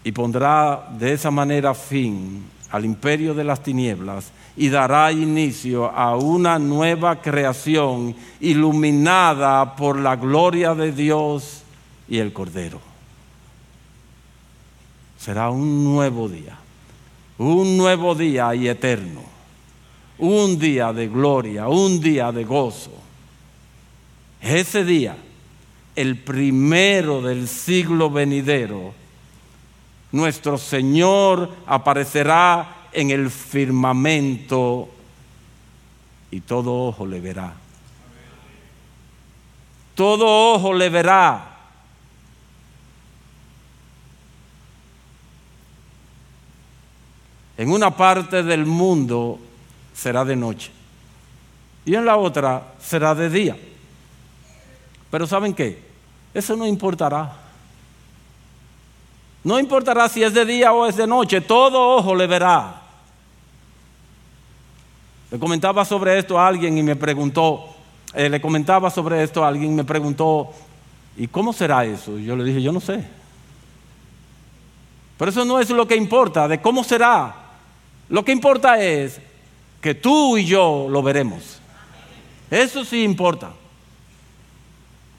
Y 0.04 0.12
pondrá 0.12 0.89
de 0.97 1.13
esa 1.13 1.32
manera 1.32 1.74
fin 1.74 2.43
al 2.71 2.84
imperio 2.84 3.34
de 3.34 3.45
las 3.45 3.63
tinieblas 3.63 4.32
y 4.55 4.69
dará 4.69 5.11
inicio 5.11 5.89
a 5.89 6.15
una 6.15 6.59
nueva 6.59 7.21
creación 7.21 8.15
iluminada 8.39 9.75
por 9.75 9.97
la 9.97 10.15
gloria 10.15 10.75
de 10.75 10.91
Dios 10.91 11.63
y 12.09 12.17
el 12.17 12.33
Cordero. 12.33 12.79
Será 15.17 15.49
un 15.49 15.83
nuevo 15.83 16.27
día, 16.27 16.57
un 17.37 17.77
nuevo 17.77 18.15
día 18.15 18.53
y 18.55 18.67
eterno, 18.67 19.21
un 20.17 20.59
día 20.59 20.91
de 20.91 21.07
gloria, 21.07 21.67
un 21.67 22.01
día 22.01 22.31
de 22.31 22.43
gozo. 22.43 22.91
ese 24.41 24.83
día, 24.83 25.15
el 25.95 26.17
primero 26.17 27.21
del 27.21 27.47
siglo 27.47 28.09
venidero, 28.09 28.93
nuestro 30.11 30.57
Señor 30.57 31.49
aparecerá 31.65 32.80
en 32.93 33.12
el 33.12 33.30
firmamento 33.30 34.89
y 36.32 36.41
todo 36.41 36.88
ojo 36.88 37.06
le 37.06 37.19
verá. 37.19 37.54
Todo 39.95 40.54
ojo 40.54 40.73
le 40.73 40.89
verá. 40.89 41.47
En 47.58 47.69
una 47.69 47.95
parte 47.95 48.41
del 48.41 48.65
mundo 48.65 49.39
será 49.93 50.25
de 50.25 50.36
noche 50.36 50.71
y 51.86 51.93
en 51.95 52.06
la 52.06 52.17
otra 52.17 52.73
será 52.80 53.13
de 53.13 53.30
día. 53.30 53.58
Pero 55.12 55.27
¿saben 55.27 55.54
qué? 55.54 55.84
Eso 56.34 56.56
no 56.56 56.65
importará. 56.65 57.38
No 59.43 59.60
importará 59.60 60.08
si 60.08 60.23
es 60.23 60.34
de 60.34 60.45
día 60.45 60.71
o 60.71 60.86
es 60.86 60.95
de 60.95 61.06
noche, 61.08 61.41
todo 61.41 61.97
ojo 61.97 62.15
le 62.15 62.27
verá. 62.27 62.80
Le 65.31 65.39
comentaba 65.39 65.85
sobre 65.85 66.19
esto 66.19 66.37
a 66.37 66.45
alguien 66.45 66.77
y 66.77 66.83
me 66.83 66.97
preguntó, 66.97 67.69
eh, 68.13 68.29
le 68.29 68.41
comentaba 68.41 68.89
sobre 68.89 69.23
esto 69.23 69.45
a 69.45 69.47
alguien 69.47 69.71
y 69.71 69.75
me 69.75 69.85
preguntó, 69.85 70.51
¿y 71.15 71.27
cómo 71.27 71.53
será 71.53 71.85
eso? 71.85 72.19
Y 72.19 72.25
yo 72.25 72.35
le 72.35 72.43
dije, 72.43 72.61
yo 72.61 72.73
no 72.73 72.81
sé. 72.81 73.01
Pero 75.17 75.31
eso 75.31 75.45
no 75.45 75.61
es 75.61 75.69
lo 75.69 75.87
que 75.87 75.95
importa, 75.95 76.49
de 76.49 76.59
cómo 76.59 76.83
será. 76.83 77.33
Lo 78.09 78.25
que 78.25 78.33
importa 78.33 78.81
es 78.81 79.21
que 79.79 79.95
tú 79.95 80.37
y 80.37 80.45
yo 80.45 80.87
lo 80.89 81.01
veremos. 81.01 81.59
Eso 82.49 82.83
sí 82.83 83.01
importa. 83.01 83.53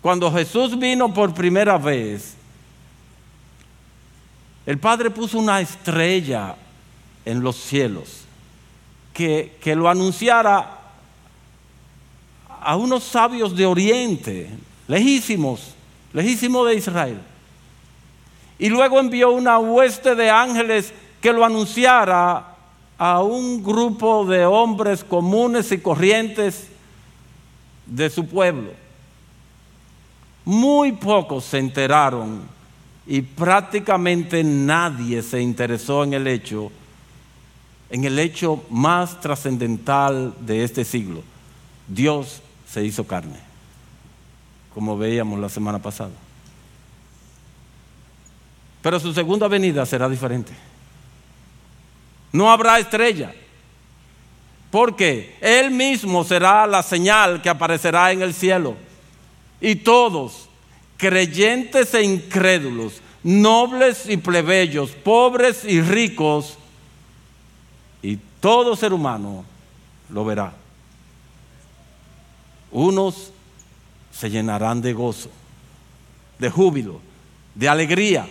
Cuando 0.03 0.31
Jesús 0.31 0.79
vino 0.79 1.15
por 1.15 1.33
primera 1.33 1.79
vez, 1.79 2.35
el 4.67 4.79
Padre 4.79 5.11
puso 5.11 5.39
una 5.39 5.63
estrella 5.63 6.55
en 7.25 7.43
los 7.43 7.57
cielos 7.57 8.22
que, 9.13 9.57
que 9.61 9.75
lo 9.75 9.89
anunciara 9.89 10.79
a 12.61 12.77
unos 12.77 13.05
sabios 13.05 13.57
de 13.57 13.67
Oriente, 13.67 14.51
lejísimos, 14.89 15.75
lejísimos 16.13 16.69
de 16.69 16.75
Israel. 16.77 17.21
Y 18.59 18.69
luego 18.69 19.01
envió 19.01 19.33
una 19.33 19.59
hueste 19.59 20.15
de 20.15 20.31
ángeles 20.31 20.93
que 21.21 21.33
lo 21.33 21.45
anunciara 21.45 22.57
a 22.99 23.23
un 23.23 23.63
grupo 23.63 24.25
de 24.25 24.47
hombres 24.47 25.03
comunes 25.03 25.73
y 25.73 25.79
corrientes 25.79 26.69
de 27.87 28.09
su 28.11 28.27
pueblo. 28.27 28.71
Muy 30.45 30.93
pocos 30.93 31.45
se 31.45 31.59
enteraron 31.59 32.43
y 33.07 33.23
prácticamente 33.23 34.45
nadie 34.45 35.23
se 35.23 35.41
interesó 35.41 36.05
en 36.05 36.15
el 36.15 36.27
hecho, 36.27 36.71
en 37.93 38.05
el 38.05 38.19
hecho 38.19 38.65
más 38.71 39.21
trascendental 39.21 40.35
de 40.41 40.65
este 40.65 40.83
siglo. 40.83 41.23
Dios 41.87 42.41
se 42.67 42.83
hizo 42.83 43.07
carne, 43.07 43.39
como 44.73 44.97
veíamos 44.97 45.39
la 45.39 45.51
semana 45.51 45.79
pasada. 45.79 46.11
Pero 48.81 48.99
su 48.99 49.13
segunda 49.13 49.47
venida 49.47 49.85
será 49.85 50.09
diferente. 50.09 50.53
No 52.33 52.51
habrá 52.51 52.79
estrella, 52.79 53.35
porque 54.71 55.37
Él 55.43 55.71
mismo 55.71 56.25
será 56.25 56.67
la 56.67 56.83
señal 56.83 57.43
que 57.43 57.51
aparecerá 57.51 58.11
en 58.11 58.23
el 58.23 58.33
cielo 58.33 58.75
y 59.61 59.77
todos, 59.77 60.49
creyentes 60.97 61.93
e 61.93 62.03
incrédulos, 62.03 63.03
nobles 63.23 64.09
y 64.09 64.17
plebeyos, 64.17 64.93
pobres 64.93 65.67
y 65.67 65.83
ricos, 65.83 66.57
y 68.03 68.19
todo 68.41 68.77
ser 68.77 68.93
humano 68.93 69.45
lo 70.09 70.25
verá. 70.25 70.53
Unos 72.71 73.31
se 74.11 74.31
llenarán 74.31 74.81
de 74.81 74.93
gozo, 74.93 75.31
de 76.39 76.51
júbilo, 76.51 77.01
de 77.55 77.69
alegría, 77.69 78.29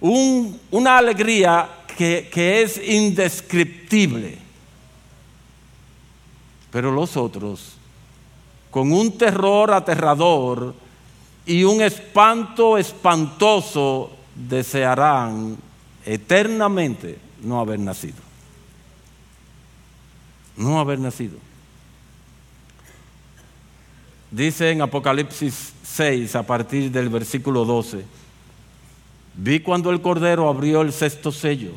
una 0.00 0.98
alegría 0.98 1.68
que, 1.96 2.62
es 2.62 2.80
indescriptible. 2.86 4.38
Pero 6.70 6.90
los 6.90 7.16
otros 7.16 7.78
con 8.74 8.90
un 8.90 9.16
terror 9.16 9.72
aterrador 9.72 10.74
y 11.46 11.62
un 11.62 11.80
espanto 11.80 12.76
espantoso, 12.76 14.10
desearán 14.34 15.56
eternamente 16.04 17.16
no 17.44 17.60
haber 17.60 17.78
nacido. 17.78 18.16
No 20.56 20.78
haber 20.78 20.98
nacido. 20.98 21.38
Dice 24.30 24.70
en 24.70 24.82
Apocalipsis 24.82 25.72
6, 25.84 26.34
a 26.34 26.42
partir 26.42 26.90
del 26.90 27.08
versículo 27.08 27.64
12, 27.64 28.04
vi 29.34 29.60
cuando 29.60 29.90
el 29.90 30.00
Cordero 30.00 30.48
abrió 30.48 30.82
el 30.82 30.92
sexto 30.92 31.30
sello 31.30 31.70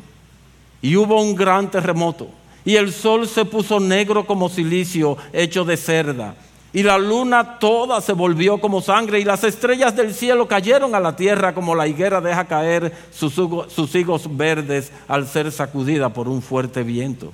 y 0.82 0.96
hubo 0.96 1.22
un 1.22 1.36
gran 1.36 1.70
terremoto 1.70 2.28
y 2.64 2.76
el 2.76 2.92
sol 2.92 3.28
se 3.28 3.44
puso 3.44 3.78
negro 3.78 4.26
como 4.26 4.48
silicio 4.48 5.16
hecho 5.32 5.64
de 5.64 5.76
cerda 5.76 6.34
y 6.72 6.82
la 6.82 6.98
luna 6.98 7.58
toda 7.58 8.00
se 8.00 8.12
volvió 8.12 8.60
como 8.60 8.80
sangre 8.80 9.20
y 9.20 9.24
las 9.24 9.44
estrellas 9.44 9.94
del 9.96 10.12
cielo 10.12 10.48
cayeron 10.48 10.94
a 10.94 11.00
la 11.00 11.16
tierra 11.16 11.54
como 11.54 11.74
la 11.74 11.86
higuera 11.86 12.20
deja 12.20 12.46
caer 12.46 12.92
sus, 13.12 13.34
sus 13.34 13.94
higos 13.94 14.36
verdes 14.36 14.92
al 15.06 15.26
ser 15.26 15.50
sacudida 15.52 16.08
por 16.10 16.28
un 16.28 16.42
fuerte 16.42 16.82
viento 16.82 17.32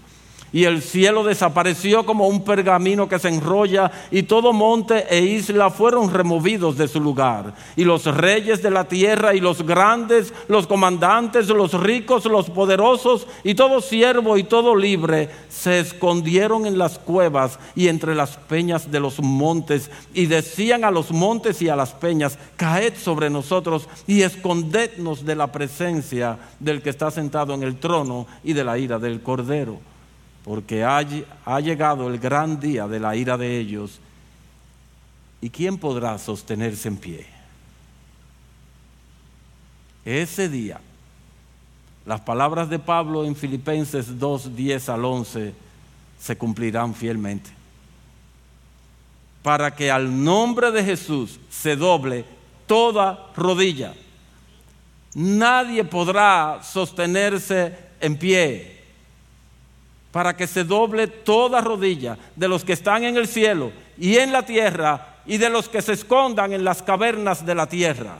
y 0.55 0.67
el 0.67 0.83
cielo 0.83 1.25
desapareció 1.25 2.07
como 2.07 2.29
un 2.29 2.45
pergamino 2.45 3.09
que 3.09 3.19
se 3.19 3.29
enrolla 3.29 3.91
y 4.13 4.23
todo 4.23 4.53
monte 4.53 5.05
e 5.11 5.21
isla 5.21 5.69
fueron 5.69 6.15
removidos 6.15 6.79
de 6.79 6.87
su 6.87 7.01
lugar. 7.01 7.55
Y 7.75 7.83
los 7.83 8.05
reyes 8.05 8.63
de 8.63 8.71
la 8.71 8.85
tierra 8.85 9.35
y 9.35 9.41
los 9.41 9.67
grandes, 9.67 10.33
los 10.47 10.69
comandantes, 10.69 11.49
los 11.49 11.73
ricos, 11.83 12.27
los 12.27 12.51
poderosos 12.51 13.27
y 13.43 13.57
todo 13.57 13.81
siervo 13.81 14.39
y 14.39 14.45
todo 14.45 14.77
libre 14.77 15.29
se 15.49 15.81
escondieron 15.81 16.67
en 16.67 16.79
las 16.79 17.01
cuevas 17.01 17.59
y 17.75 17.89
entre 17.89 18.15
las 18.15 18.37
peñas 18.37 18.93
de 18.93 19.01
los 19.01 19.21
montes 19.21 19.91
y 20.15 20.27
decían 20.27 20.85
a 20.85 20.93
los 20.93 21.11
montes 21.11 21.63
y 21.63 21.69
a 21.69 21.75
las 21.75 21.91
peñas, 21.91 22.39
caed 22.55 22.95
sobre 22.97 23.29
nosotros 23.29 23.89
y 24.07 24.23
escondednos 24.23 25.25
de 25.25 25.35
la 25.35 25.51
presencia 25.51 26.39
del 26.61 26.81
que 26.81 26.91
está 26.91 27.11
sentado 27.11 27.55
en 27.55 27.65
el 27.65 27.81
trono 27.81 28.29
y 28.45 28.53
de 28.53 28.63
la 28.63 28.79
ira 28.79 29.01
del 29.01 29.21
cordero 29.21 29.94
porque 30.45 30.85
ha, 30.85 31.03
ha 31.45 31.61
llegado 31.61 32.09
el 32.09 32.19
gran 32.19 32.61
día 32.61 32.87
de 32.87 33.01
la 33.01 33.17
ira 33.17 33.39
de 33.39 33.59
ellos. 33.59 33.99
¿Y 35.41 35.49
quién 35.49 35.79
podrá 35.79 36.19
sostenerse 36.19 36.89
en 36.89 36.97
pie? 36.99 37.27
Ese 40.05 40.51
día, 40.51 40.81
las 42.05 42.21
palabras 42.21 42.69
de 42.69 42.79
Pablo 42.79 43.25
en 43.25 43.35
Filipenses 43.35 44.19
2, 44.19 44.55
10 44.55 44.89
al 44.91 45.05
11 45.05 45.55
se 46.21 46.37
cumplirán 46.37 46.95
fielmente. 46.95 47.51
Para 49.43 49.75
que 49.75 49.91
al 49.91 50.23
nombre 50.23 50.71
de 50.71 50.85
Jesús 50.85 51.41
se 51.49 51.75
doble 51.75 52.27
toda 52.67 53.31
rodilla. 53.35 53.95
Nadie 55.15 55.85
podrá 55.85 56.61
sostenerse 56.63 57.77
en 58.01 58.19
pie 58.19 58.74
para 60.15 60.37
que 60.37 60.47
se 60.47 60.63
doble 60.63 61.09
toda 61.09 61.61
rodilla 61.61 62.17
de 62.37 62.47
los 62.47 62.65
que 62.65 62.75
están 62.75 63.03
en 63.03 63.17
el 63.17 63.27
cielo 63.27 63.73
y 63.99 64.19
en 64.19 64.31
la 64.31 64.47
tierra 64.47 65.17
y 65.27 65.39
de 65.39 65.51
los 65.51 65.69
que 65.69 65.83
se 65.83 65.95
escondan 65.95 66.53
en 66.53 66.63
las 66.63 66.85
cavernas 66.85 67.45
de 67.45 67.53
la 67.53 67.67
tierra. 67.67 68.19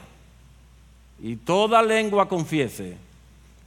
Y 1.23 1.37
toda 1.37 1.85
lengua 1.85 2.29
confiese 2.29 2.97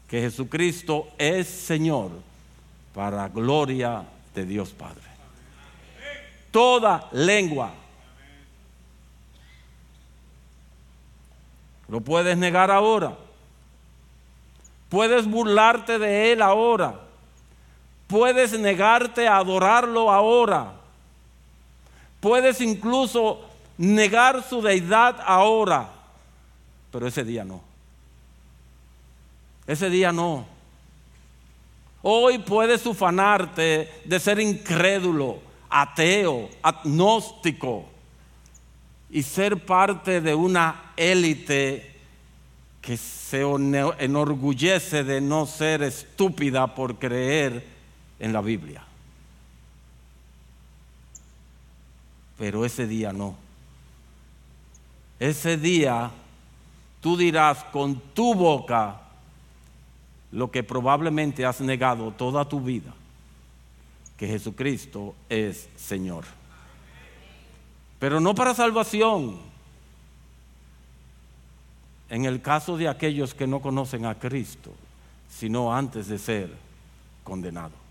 que 0.09 0.19
Jesucristo 0.19 1.07
es 1.17 1.47
Señor 1.47 2.11
para 2.93 3.29
gloria 3.29 4.03
de 4.35 4.45
Dios 4.45 4.71
Padre. 4.71 5.07
Toda 6.51 7.07
lengua. 7.13 7.71
Lo 11.87 12.01
puedes 12.01 12.37
negar 12.37 12.71
ahora. 12.71 13.15
Puedes 14.89 15.25
burlarte 15.25 15.97
de 15.97 16.33
Él 16.33 16.41
ahora 16.41 17.06
Puedes 18.07 18.57
negarte 18.57 19.27
a 19.27 19.37
adorarlo 19.37 20.09
ahora. 20.09 20.73
Puedes 22.19 22.61
incluso 22.61 23.41
negar 23.77 24.43
su 24.43 24.61
deidad 24.61 25.17
ahora. 25.25 25.89
Pero 26.91 27.07
ese 27.07 27.23
día 27.23 27.43
no. 27.43 27.61
Ese 29.67 29.89
día 29.89 30.11
no. 30.13 30.47
Hoy 32.01 32.39
puedes 32.39 32.85
ufanarte 32.85 33.91
de 34.05 34.19
ser 34.19 34.39
incrédulo, 34.39 35.39
ateo, 35.69 36.49
agnóstico. 36.61 37.89
y 39.09 39.23
ser 39.23 39.65
parte 39.65 40.19
de 40.19 40.35
una 40.35 40.91
élite 40.97 41.95
que 42.81 42.97
se 42.97 43.41
enorgullece 43.41 45.03
de 45.05 45.21
no 45.21 45.45
ser 45.45 45.81
estúpida 45.81 46.75
por 46.75 46.99
creer 46.99 47.76
en 48.19 48.33
la 48.33 48.41
Biblia. 48.41 48.83
Pero 52.37 52.65
ese 52.65 52.87
día 52.87 53.11
no. 53.13 53.35
Ese 55.19 55.57
día 55.57 56.11
tú 57.01 57.17
dirás 57.17 57.63
con 57.65 57.99
tu 58.13 58.35
boca 58.35 59.01
lo 60.31 60.51
que 60.51 60.63
probablemente 60.63 61.45
has 61.45 61.61
negado 61.61 62.11
toda 62.11 62.45
tu 62.45 62.59
vida, 62.59 62.93
que 64.17 64.27
Jesucristo 64.27 65.15
es 65.29 65.69
Señor. 65.75 66.25
Pero 67.99 68.19
no 68.19 68.35
para 68.35 68.53
salvación. 68.53 69.39
En 72.09 72.25
el 72.25 72.41
caso 72.41 72.77
de 72.77 72.87
aquellos 72.87 73.33
que 73.33 73.47
no 73.47 73.61
conocen 73.61 74.05
a 74.05 74.15
Cristo, 74.15 74.73
sino 75.29 75.73
antes 75.73 76.07
de 76.07 76.17
ser 76.17 76.53
condenado. 77.23 77.86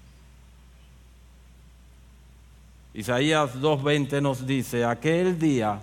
Isaías 2.97 3.61
2.20 3.61 4.23
nos 4.23 4.47
dice, 4.47 4.83
aquel 4.87 5.39
día 5.39 5.83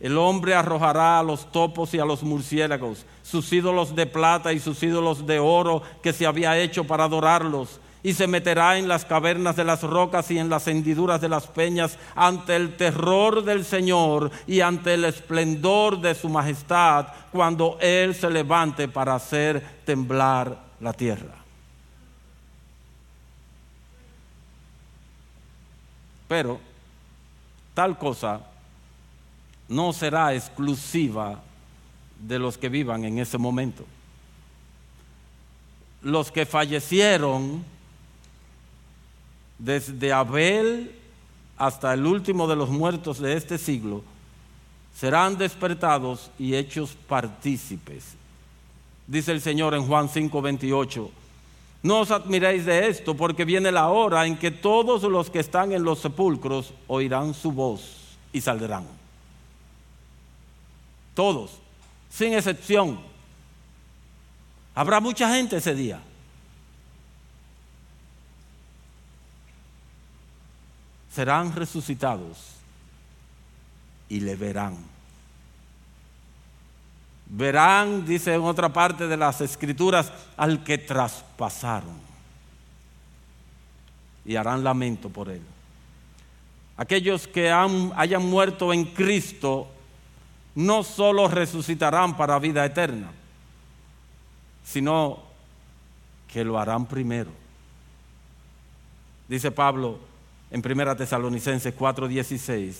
el 0.00 0.16
hombre 0.16 0.54
arrojará 0.54 1.18
a 1.18 1.22
los 1.22 1.52
topos 1.52 1.92
y 1.92 1.98
a 1.98 2.06
los 2.06 2.22
murciélagos, 2.22 3.04
sus 3.22 3.52
ídolos 3.52 3.94
de 3.94 4.06
plata 4.06 4.50
y 4.54 4.58
sus 4.58 4.82
ídolos 4.82 5.26
de 5.26 5.38
oro 5.38 5.82
que 6.02 6.14
se 6.14 6.24
había 6.24 6.56
hecho 6.56 6.84
para 6.84 7.04
adorarlos, 7.04 7.78
y 8.02 8.14
se 8.14 8.26
meterá 8.26 8.78
en 8.78 8.88
las 8.88 9.04
cavernas 9.04 9.56
de 9.56 9.64
las 9.64 9.82
rocas 9.82 10.30
y 10.30 10.38
en 10.38 10.48
las 10.48 10.66
hendiduras 10.66 11.20
de 11.20 11.28
las 11.28 11.46
peñas 11.46 11.98
ante 12.14 12.56
el 12.56 12.74
terror 12.74 13.44
del 13.44 13.62
Señor 13.66 14.30
y 14.46 14.62
ante 14.62 14.94
el 14.94 15.04
esplendor 15.04 16.00
de 16.00 16.14
su 16.14 16.30
majestad 16.30 17.08
cuando 17.30 17.76
Él 17.82 18.14
se 18.14 18.30
levante 18.30 18.88
para 18.88 19.14
hacer 19.14 19.62
temblar 19.84 20.56
la 20.80 20.94
tierra. 20.94 21.39
Pero 26.30 26.60
tal 27.74 27.98
cosa 27.98 28.40
no 29.68 29.92
será 29.92 30.32
exclusiva 30.32 31.42
de 32.20 32.38
los 32.38 32.56
que 32.56 32.68
vivan 32.68 33.04
en 33.04 33.18
ese 33.18 33.36
momento. 33.36 33.84
Los 36.02 36.30
que 36.30 36.46
fallecieron 36.46 37.64
desde 39.58 40.12
Abel 40.12 40.94
hasta 41.58 41.92
el 41.94 42.06
último 42.06 42.46
de 42.46 42.54
los 42.54 42.70
muertos 42.70 43.18
de 43.18 43.36
este 43.36 43.58
siglo 43.58 44.04
serán 44.94 45.36
despertados 45.36 46.30
y 46.38 46.54
hechos 46.54 46.96
partícipes. 47.08 48.04
Dice 49.08 49.32
el 49.32 49.40
Señor 49.40 49.74
en 49.74 49.84
Juan 49.84 50.08
5:28, 50.08 51.10
no 51.82 52.00
os 52.00 52.10
admiréis 52.10 52.66
de 52.66 52.88
esto, 52.88 53.16
porque 53.16 53.44
viene 53.44 53.72
la 53.72 53.88
hora 53.88 54.26
en 54.26 54.36
que 54.36 54.50
todos 54.50 55.02
los 55.04 55.30
que 55.30 55.40
están 55.40 55.72
en 55.72 55.82
los 55.82 56.00
sepulcros 56.00 56.74
oirán 56.88 57.34
su 57.34 57.52
voz 57.52 58.16
y 58.32 58.40
saldrán 58.40 59.00
todos, 61.20 61.50
sin 62.08 62.32
excepción. 62.32 62.98
Habrá 64.74 65.00
mucha 65.00 65.34
gente 65.34 65.58
ese 65.58 65.74
día. 65.74 66.00
Serán 71.12 71.54
resucitados 71.54 72.38
y 74.08 74.20
le 74.20 74.34
verán. 74.34 74.78
Verán, 77.32 78.04
dice 78.04 78.34
en 78.34 78.42
otra 78.42 78.72
parte 78.72 79.06
de 79.06 79.16
las 79.16 79.40
escrituras, 79.40 80.12
al 80.36 80.64
que 80.64 80.78
traspasaron. 80.78 81.96
Y 84.24 84.34
harán 84.34 84.64
lamento 84.64 85.08
por 85.08 85.28
él. 85.28 85.42
Aquellos 86.76 87.28
que 87.28 87.50
hayan 87.50 88.26
muerto 88.26 88.72
en 88.72 88.84
Cristo 88.84 89.68
no 90.56 90.82
solo 90.82 91.28
resucitarán 91.28 92.16
para 92.16 92.38
vida 92.40 92.64
eterna, 92.64 93.12
sino 94.64 95.22
que 96.26 96.44
lo 96.44 96.58
harán 96.58 96.86
primero. 96.86 97.30
Dice 99.28 99.52
Pablo 99.52 100.00
en 100.50 100.62
1 100.64 100.96
Tesalonicenses 100.96 101.76
4:16, 101.76 102.74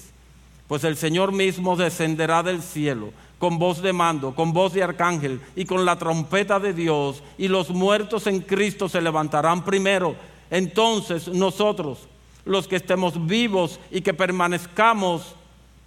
pues 0.66 0.82
el 0.82 0.96
Señor 0.96 1.30
mismo 1.30 1.76
descenderá 1.76 2.42
del 2.42 2.62
cielo 2.62 3.12
con 3.40 3.58
voz 3.58 3.80
de 3.80 3.94
mando, 3.94 4.34
con 4.34 4.52
voz 4.52 4.74
de 4.74 4.82
arcángel 4.82 5.40
y 5.56 5.64
con 5.64 5.86
la 5.86 5.98
trompeta 5.98 6.60
de 6.60 6.74
Dios, 6.74 7.22
y 7.38 7.48
los 7.48 7.70
muertos 7.70 8.26
en 8.26 8.40
Cristo 8.40 8.86
se 8.86 9.00
levantarán 9.00 9.64
primero. 9.64 10.14
Entonces 10.50 11.26
nosotros, 11.26 12.06
los 12.44 12.68
que 12.68 12.76
estemos 12.76 13.26
vivos 13.26 13.80
y 13.90 14.02
que 14.02 14.12
permanezcamos, 14.12 15.34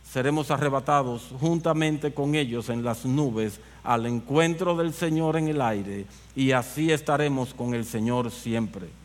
seremos 0.03 0.49
arrebatados 0.49 1.29
juntamente 1.39 2.11
con 2.11 2.33
ellos 2.33 2.69
en 2.69 2.83
las 2.83 3.05
nubes 3.05 3.59
al 3.83 4.07
encuentro 4.07 4.75
del 4.75 4.91
Señor 4.91 5.37
en 5.37 5.47
el 5.47 5.61
aire 5.61 6.07
y 6.35 6.53
así 6.53 6.91
estaremos 6.91 7.53
con 7.53 7.75
el 7.75 7.85
Señor 7.85 8.31
siempre. 8.31 9.02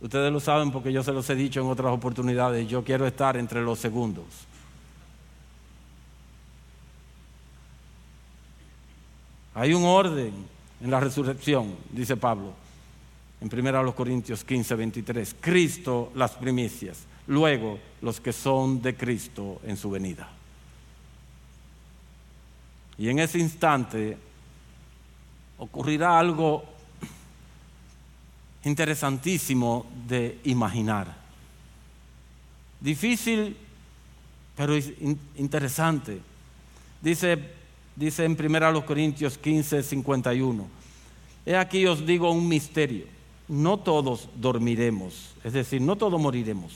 Ustedes 0.00 0.32
lo 0.32 0.40
saben 0.40 0.70
porque 0.70 0.92
yo 0.92 1.02
se 1.02 1.12
los 1.12 1.28
he 1.30 1.34
dicho 1.34 1.60
en 1.60 1.66
otras 1.68 1.92
oportunidades, 1.92 2.68
yo 2.68 2.84
quiero 2.84 3.06
estar 3.06 3.36
entre 3.36 3.62
los 3.62 3.78
segundos. 3.78 4.24
Hay 9.54 9.72
un 9.72 9.84
orden 9.84 10.34
en 10.82 10.90
la 10.90 11.00
resurrección, 11.00 11.74
dice 11.90 12.16
Pablo 12.16 12.66
en 13.40 13.66
1 13.66 13.94
Corintios 13.94 14.44
15, 14.44 14.74
23. 14.74 15.36
Cristo 15.40 16.12
las 16.14 16.32
primicias, 16.32 17.04
luego 17.26 17.78
los 18.02 18.20
que 18.20 18.32
son 18.32 18.80
de 18.80 18.96
Cristo 18.96 19.60
en 19.64 19.76
su 19.76 19.90
venida. 19.90 20.28
Y 22.98 23.08
en 23.08 23.18
ese 23.18 23.38
instante 23.38 24.16
ocurrirá 25.58 26.18
algo 26.18 26.64
interesantísimo 28.66 29.86
de 30.06 30.38
imaginar. 30.44 31.16
Difícil, 32.80 33.56
pero 34.54 34.76
interesante. 35.36 36.20
Dice, 37.00 37.38
dice 37.94 38.24
en 38.24 38.36
1 38.38 38.84
Corintios 38.84 39.38
15, 39.38 39.82
51. 39.82 40.66
He 41.46 41.56
aquí 41.56 41.86
os 41.86 42.04
digo 42.04 42.30
un 42.30 42.46
misterio 42.46 43.16
no 43.48 43.78
todos 43.78 44.28
dormiremos, 44.34 45.34
es 45.44 45.52
decir, 45.52 45.80
no 45.80 45.96
todos 45.96 46.20
moriremos, 46.20 46.72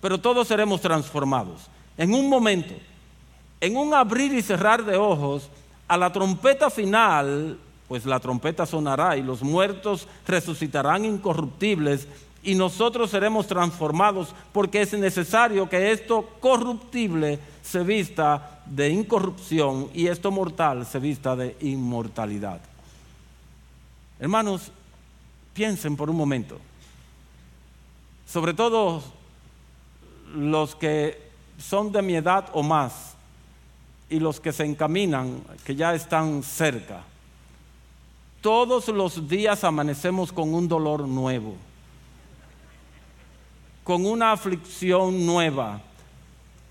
pero 0.00 0.18
todos 0.18 0.48
seremos 0.48 0.80
transformados. 0.80 1.66
En 1.96 2.14
un 2.14 2.28
momento, 2.28 2.74
en 3.60 3.76
un 3.76 3.92
abrir 3.92 4.32
y 4.32 4.42
cerrar 4.42 4.84
de 4.84 4.96
ojos, 4.96 5.48
a 5.86 5.96
la 5.96 6.10
trompeta 6.10 6.70
final, 6.70 7.58
pues 7.92 8.06
la 8.06 8.20
trompeta 8.20 8.64
sonará 8.64 9.18
y 9.18 9.22
los 9.22 9.42
muertos 9.42 10.08
resucitarán 10.26 11.04
incorruptibles 11.04 12.08
y 12.42 12.54
nosotros 12.54 13.10
seremos 13.10 13.46
transformados 13.46 14.34
porque 14.50 14.80
es 14.80 14.94
necesario 14.94 15.68
que 15.68 15.92
esto 15.92 16.26
corruptible 16.40 17.38
se 17.60 17.82
vista 17.82 18.62
de 18.64 18.88
incorrupción 18.88 19.90
y 19.92 20.06
esto 20.06 20.30
mortal 20.30 20.86
se 20.86 21.00
vista 21.00 21.36
de 21.36 21.54
inmortalidad. 21.60 22.62
Hermanos, 24.18 24.72
Piensen 25.52 25.98
por 25.98 26.08
un 26.08 26.16
momento, 26.16 26.58
sobre 28.26 28.54
todo 28.54 29.02
los 30.34 30.74
que 30.74 31.20
son 31.58 31.92
de 31.92 32.00
mi 32.00 32.14
edad 32.14 32.48
o 32.54 32.62
más 32.62 33.12
y 34.08 34.18
los 34.18 34.40
que 34.40 34.50
se 34.50 34.64
encaminan, 34.64 35.42
que 35.62 35.76
ya 35.76 35.94
están 35.94 36.42
cerca. 36.42 37.04
Todos 38.42 38.88
los 38.88 39.28
días 39.28 39.62
amanecemos 39.62 40.32
con 40.32 40.52
un 40.52 40.66
dolor 40.66 41.06
nuevo, 41.06 41.54
con 43.84 44.04
una 44.04 44.32
aflicción 44.32 45.24
nueva. 45.24 45.80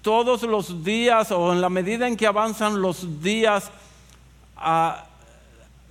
Todos 0.01 0.43
los 0.43 0.83
días 0.83 1.31
o 1.31 1.53
en 1.53 1.61
la 1.61 1.69
medida 1.69 2.07
en 2.07 2.17
que 2.17 2.27
avanzan 2.27 2.81
los 2.81 3.21
días, 3.21 3.71
a 4.57 5.05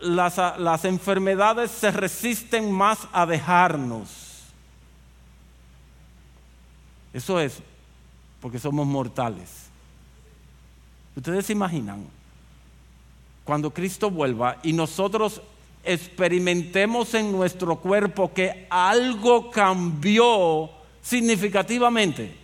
las, 0.00 0.84
enfermedades 0.84 1.70
se 1.70 1.90
resisten 1.90 2.70
más 2.70 3.08
a 3.10 3.24
dejarnos. 3.24 4.08
Eso 7.12 7.40
es 7.40 7.58
porque 8.40 8.58
somos 8.58 8.86
mortales. 8.86 9.66
Ustedes 11.16 11.46
se 11.46 11.52
imaginan 11.52 12.06
cuando 13.44 13.70
Cristo 13.70 14.10
vuelva 14.10 14.58
y 14.62 14.72
nosotros 14.72 15.40
experimentemos 15.84 17.14
en 17.14 17.32
nuestro 17.32 17.76
cuerpo 17.76 18.32
que 18.32 18.66
algo 18.70 19.50
cambió 19.50 20.70
significativamente. 21.02 22.38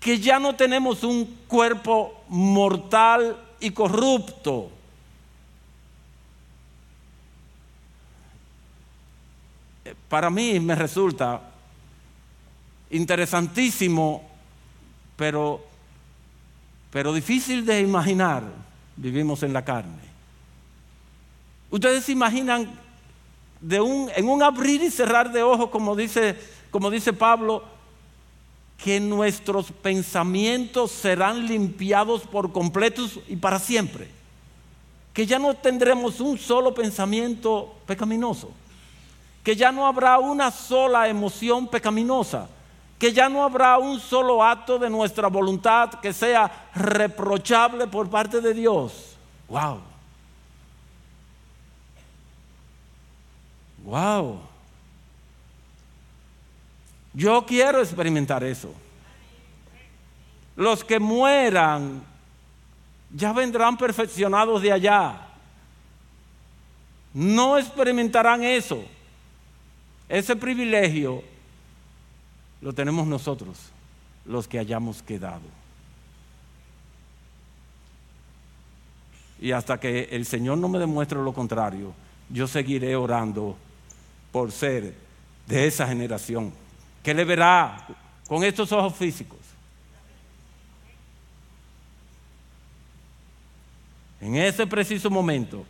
que 0.00 0.20
ya 0.20 0.38
no 0.38 0.54
tenemos 0.54 1.02
un 1.02 1.24
cuerpo 1.48 2.24
mortal 2.28 3.38
y 3.58 3.70
corrupto. 3.70 4.70
Para 10.10 10.28
mí 10.28 10.60
me 10.60 10.74
resulta 10.74 11.40
interesantísimo, 12.90 14.22
pero, 15.16 15.64
pero 16.90 17.14
difícil 17.14 17.64
de 17.64 17.80
imaginar. 17.80 18.42
Vivimos 18.96 19.42
en 19.42 19.54
la 19.54 19.64
carne. 19.64 20.03
Ustedes 21.74 22.04
se 22.04 22.12
imaginan 22.12 22.70
en 23.68 24.28
un 24.28 24.42
abrir 24.44 24.80
y 24.80 24.92
cerrar 24.92 25.32
de 25.32 25.42
ojos, 25.42 25.70
como 25.70 25.96
dice, 25.96 26.38
como 26.70 26.88
dice 26.88 27.12
Pablo, 27.12 27.64
que 28.78 29.00
nuestros 29.00 29.72
pensamientos 29.82 30.92
serán 30.92 31.48
limpiados 31.48 32.22
por 32.28 32.52
completos 32.52 33.18
y 33.26 33.34
para 33.34 33.58
siempre. 33.58 34.08
Que 35.12 35.26
ya 35.26 35.40
no 35.40 35.52
tendremos 35.54 36.20
un 36.20 36.38
solo 36.38 36.72
pensamiento 36.72 37.74
pecaminoso. 37.86 38.52
Que 39.42 39.56
ya 39.56 39.72
no 39.72 39.84
habrá 39.84 40.20
una 40.20 40.52
sola 40.52 41.08
emoción 41.08 41.66
pecaminosa. 41.66 42.48
Que 43.00 43.12
ya 43.12 43.28
no 43.28 43.42
habrá 43.42 43.78
un 43.78 43.98
solo 43.98 44.44
acto 44.44 44.78
de 44.78 44.88
nuestra 44.88 45.26
voluntad 45.26 45.94
que 45.94 46.12
sea 46.12 46.68
reprochable 46.72 47.88
por 47.88 48.08
parte 48.08 48.40
de 48.40 48.54
Dios. 48.54 49.16
¡Wow! 49.48 49.93
¡Wow! 53.84 54.40
Yo 57.12 57.44
quiero 57.46 57.80
experimentar 57.80 58.42
eso. 58.42 58.74
Los 60.56 60.82
que 60.82 60.98
mueran 60.98 62.02
ya 63.14 63.32
vendrán 63.32 63.76
perfeccionados 63.76 64.62
de 64.62 64.72
allá. 64.72 65.28
No 67.12 67.58
experimentarán 67.58 68.42
eso. 68.42 68.84
Ese 70.08 70.34
privilegio 70.34 71.22
lo 72.60 72.72
tenemos 72.72 73.06
nosotros, 73.06 73.58
los 74.24 74.48
que 74.48 74.58
hayamos 74.58 75.02
quedado. 75.02 75.42
Y 79.40 79.52
hasta 79.52 79.78
que 79.78 80.08
el 80.10 80.24
Señor 80.24 80.58
no 80.58 80.68
me 80.68 80.78
demuestre 80.78 81.22
lo 81.22 81.32
contrario, 81.32 81.92
yo 82.30 82.46
seguiré 82.48 82.96
orando 82.96 83.56
por 84.34 84.50
ser 84.50 84.92
de 85.46 85.64
esa 85.64 85.86
generación 85.86 86.52
que 87.04 87.14
le 87.14 87.24
verá 87.24 87.86
con 88.26 88.42
estos 88.42 88.72
ojos 88.72 88.92
físicos. 88.96 89.38
En 94.20 94.34
ese 94.34 94.66
preciso 94.66 95.08
momento, 95.08 95.64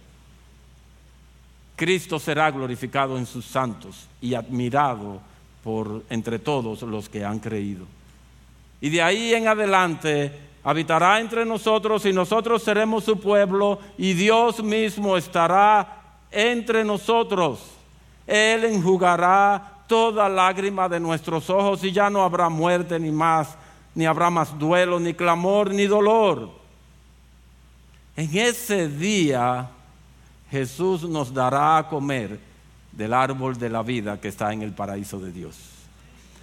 Cristo 1.76 2.18
será 2.18 2.50
glorificado 2.50 3.18
en 3.18 3.26
sus 3.26 3.44
santos 3.44 4.08
y 4.22 4.32
admirado 4.32 5.20
por 5.62 6.02
entre 6.08 6.38
todos 6.38 6.80
los 6.84 7.10
que 7.10 7.22
han 7.22 7.40
creído. 7.40 7.84
Y 8.80 8.88
de 8.88 9.02
ahí 9.02 9.34
en 9.34 9.46
adelante 9.46 10.32
habitará 10.62 11.20
entre 11.20 11.44
nosotros 11.44 12.06
y 12.06 12.14
nosotros 12.14 12.62
seremos 12.62 13.04
su 13.04 13.20
pueblo 13.20 13.78
y 13.98 14.14
Dios 14.14 14.64
mismo 14.64 15.18
estará 15.18 16.16
entre 16.30 16.82
nosotros. 16.82 17.73
Él 18.26 18.64
enjugará 18.64 19.82
toda 19.86 20.28
lágrima 20.28 20.88
de 20.88 21.00
nuestros 21.00 21.50
ojos 21.50 21.84
y 21.84 21.92
ya 21.92 22.08
no 22.10 22.22
habrá 22.22 22.48
muerte 22.48 22.98
ni 22.98 23.10
más, 23.10 23.56
ni 23.94 24.06
habrá 24.06 24.30
más 24.30 24.58
duelo, 24.58 24.98
ni 24.98 25.14
clamor, 25.14 25.72
ni 25.72 25.86
dolor. 25.86 26.50
En 28.16 28.36
ese 28.36 28.88
día 28.88 29.68
Jesús 30.50 31.02
nos 31.02 31.32
dará 31.34 31.78
a 31.78 31.88
comer 31.88 32.38
del 32.92 33.12
árbol 33.12 33.58
de 33.58 33.68
la 33.68 33.82
vida 33.82 34.20
que 34.20 34.28
está 34.28 34.52
en 34.52 34.62
el 34.62 34.72
paraíso 34.72 35.18
de 35.18 35.32
Dios. 35.32 35.56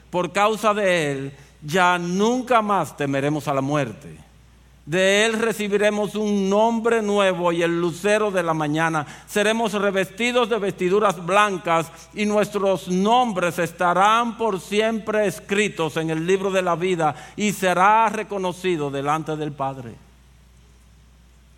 Por 0.09 0.31
causa 0.31 0.73
de 0.73 1.11
Él 1.11 1.33
ya 1.63 1.97
nunca 1.97 2.61
más 2.61 2.95
temeremos 2.97 3.47
a 3.47 3.53
la 3.53 3.61
muerte 3.61 4.30
de 4.85 5.25
él 5.25 5.33
recibiremos 5.33 6.15
un 6.15 6.49
nombre 6.49 7.01
nuevo 7.01 7.51
y 7.51 7.61
el 7.61 7.79
lucero 7.79 8.31
de 8.31 8.41
la 8.41 8.53
mañana. 8.53 9.05
Seremos 9.27 9.73
revestidos 9.73 10.49
de 10.49 10.57
vestiduras 10.57 11.23
blancas 11.23 11.91
y 12.13 12.25
nuestros 12.25 12.87
nombres 12.87 13.59
estarán 13.59 14.37
por 14.37 14.59
siempre 14.59 15.27
escritos 15.27 15.97
en 15.97 16.09
el 16.09 16.25
libro 16.25 16.51
de 16.51 16.63
la 16.63 16.75
vida 16.75 17.15
y 17.35 17.51
será 17.51 18.09
reconocido 18.09 18.89
delante 18.89 19.35
del 19.35 19.51
Padre. 19.51 19.93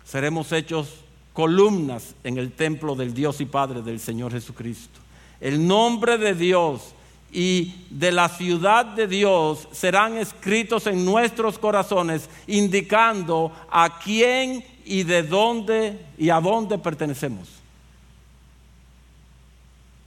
Seremos 0.04 0.52
hechos 0.52 1.00
columnas 1.32 2.14
en 2.24 2.36
el 2.36 2.52
templo 2.52 2.94
del 2.94 3.14
Dios 3.14 3.40
y 3.40 3.46
Padre 3.46 3.80
del 3.80 4.00
Señor 4.00 4.32
Jesucristo. 4.32 5.00
El 5.40 5.66
nombre 5.66 6.18
de 6.18 6.34
Dios 6.34 6.93
y 7.34 7.74
de 7.90 8.12
la 8.12 8.28
ciudad 8.28 8.86
de 8.86 9.08
Dios 9.08 9.66
serán 9.72 10.16
escritos 10.16 10.86
en 10.86 11.04
nuestros 11.04 11.58
corazones, 11.58 12.30
indicando 12.46 13.50
a 13.68 13.98
quién 13.98 14.64
y 14.84 15.02
de 15.02 15.24
dónde 15.24 15.98
y 16.16 16.30
a 16.30 16.40
dónde 16.40 16.78
pertenecemos. 16.78 17.48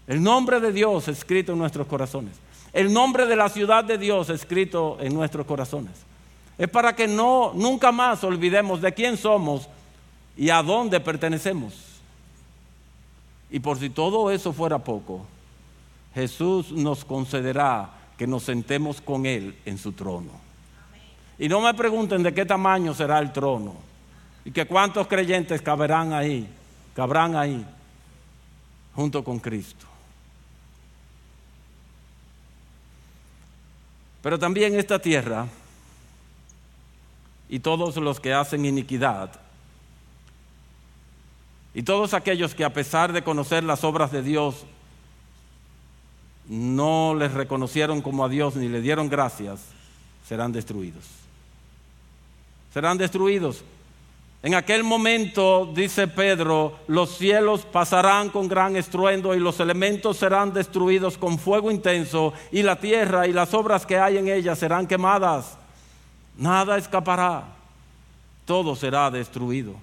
El 0.07 0.23
nombre 0.23 0.61
de 0.61 0.71
Dios 0.71 1.09
escrito 1.09 1.51
en 1.51 1.59
nuestros 1.59 1.85
corazones. 1.85 2.31
El 2.71 2.93
nombre 2.93 3.25
de 3.25 3.35
la 3.35 3.49
ciudad 3.49 3.83
de 3.83 3.97
Dios 3.97 4.29
escrito 4.29 4.97
en 5.01 5.13
nuestros 5.13 5.45
corazones. 5.45 5.91
Es 6.57 6.69
para 6.69 6.95
que 6.95 7.09
no 7.09 7.51
nunca 7.53 7.91
más 7.91 8.23
olvidemos 8.23 8.79
de 8.81 8.93
quién 8.93 9.17
somos 9.17 9.67
y 10.37 10.49
a 10.49 10.63
dónde 10.63 11.01
pertenecemos. 11.01 11.73
Y 13.51 13.59
por 13.59 13.77
si 13.77 13.89
todo 13.89 14.31
eso 14.31 14.53
fuera 14.53 14.79
poco, 14.79 15.25
Jesús 16.17 16.71
nos 16.71 17.05
concederá 17.05 17.91
que 18.17 18.25
nos 18.25 18.41
sentemos 18.41 19.01
con 19.01 19.27
Él 19.27 19.55
en 19.65 19.77
su 19.77 19.91
trono. 19.91 20.31
Y 21.37 21.47
no 21.47 21.61
me 21.61 21.71
pregunten 21.75 22.23
de 22.23 22.33
qué 22.33 22.43
tamaño 22.43 22.95
será 22.95 23.19
el 23.19 23.31
trono 23.31 23.75
y 24.43 24.49
que 24.49 24.65
cuántos 24.65 25.05
creyentes 25.05 25.61
caberán 25.61 26.13
ahí, 26.13 26.49
cabrán 26.95 27.35
ahí, 27.35 27.63
junto 28.95 29.23
con 29.23 29.37
Cristo. 29.37 29.85
Pero 34.23 34.39
también 34.39 34.73
esta 34.73 34.97
tierra 34.97 35.45
y 37.47 37.59
todos 37.59 37.95
los 37.97 38.19
que 38.19 38.33
hacen 38.33 38.65
iniquidad 38.65 39.39
y 41.75 41.83
todos 41.83 42.15
aquellos 42.15 42.55
que 42.55 42.65
a 42.65 42.73
pesar 42.73 43.13
de 43.13 43.23
conocer 43.23 43.63
las 43.63 43.83
obras 43.83 44.11
de 44.11 44.23
Dios 44.23 44.65
no 46.47 47.13
les 47.15 47.33
reconocieron 47.33 48.01
como 48.01 48.23
a 48.23 48.29
Dios 48.29 48.55
ni 48.55 48.69
le 48.69 48.81
dieron 48.81 49.09
gracias, 49.09 49.59
serán 50.27 50.51
destruidos. 50.51 51.03
Serán 52.73 52.97
destruidos. 52.97 53.63
En 54.43 54.53
aquel 54.53 54.83
momento, 54.83 55.69
dice 55.73 56.07
Pedro, 56.07 56.79
los 56.87 57.17
cielos 57.17 57.65
pasarán 57.65 58.29
con 58.29 58.47
gran 58.47 58.75
estruendo 58.75 59.35
y 59.35 59.39
los 59.39 59.59
elementos 59.59 60.17
serán 60.17 60.53
destruidos 60.53 61.17
con 61.17 61.39
fuego 61.39 61.71
intenso 61.71 62.33
y 62.51 62.61
la 62.61 62.79
tierra 62.79 63.27
y 63.27 63.33
las 63.33 63.53
obras 63.53 63.85
que 63.85 63.97
hay 63.97 64.17
en 64.17 64.27
ella 64.27 64.55
serán 64.55 64.87
quemadas. 64.87 65.57
Nada 66.37 66.77
escapará. 66.77 67.55
Todo 68.45 68.75
será 68.75 69.09
destruido. 69.09 69.73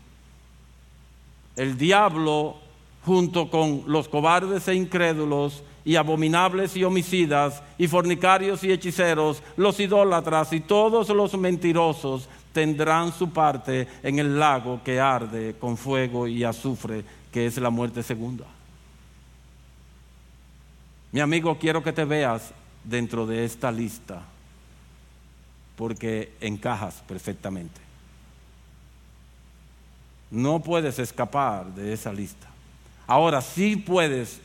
El 1.57 1.77
diablo, 1.77 2.57
junto 3.05 3.51
con 3.51 3.83
los 3.87 4.09
cobardes 4.09 4.67
e 4.69 4.75
incrédulos, 4.75 5.63
y 5.85 5.97
abominables 5.97 6.77
y 6.77 6.85
homicidas, 6.85 7.63
y 7.77 7.87
fornicarios 7.87 8.65
y 8.65 8.73
hechiceros, 8.73 9.43
los 9.57 9.79
idólatras 9.81 10.53
y 10.53 10.61
todos 10.61 11.11
los 11.11 11.37
mentirosos 11.37 12.29
tendrán 12.53 13.13
su 13.13 13.31
parte 13.31 13.89
en 14.03 14.19
el 14.19 14.39
lago 14.39 14.81
que 14.83 15.01
arde 15.01 15.57
con 15.59 15.77
fuego 15.77 16.27
y 16.27 16.45
azufre, 16.45 17.05
que 17.31 17.47
es 17.47 17.59
la 17.59 17.71
muerte 17.71 18.03
segunda. 18.03 18.47
Mi 21.13 21.21
amigo, 21.21 21.59
quiero 21.59 21.83
que 21.83 21.93
te 21.93 22.05
veas 22.05 22.53
dentro 22.83 23.27
de 23.27 23.45
esta 23.45 23.71
lista, 23.71 24.23
porque 25.77 26.33
encajas 26.41 27.03
perfectamente. 27.07 27.81
No 30.31 30.61
puedes 30.61 30.99
escapar 30.99 31.67
de 31.75 31.93
esa 31.93 32.13
lista. 32.13 32.49
Ahora 33.07 33.41
sí 33.43 33.77
puedes 33.77 34.41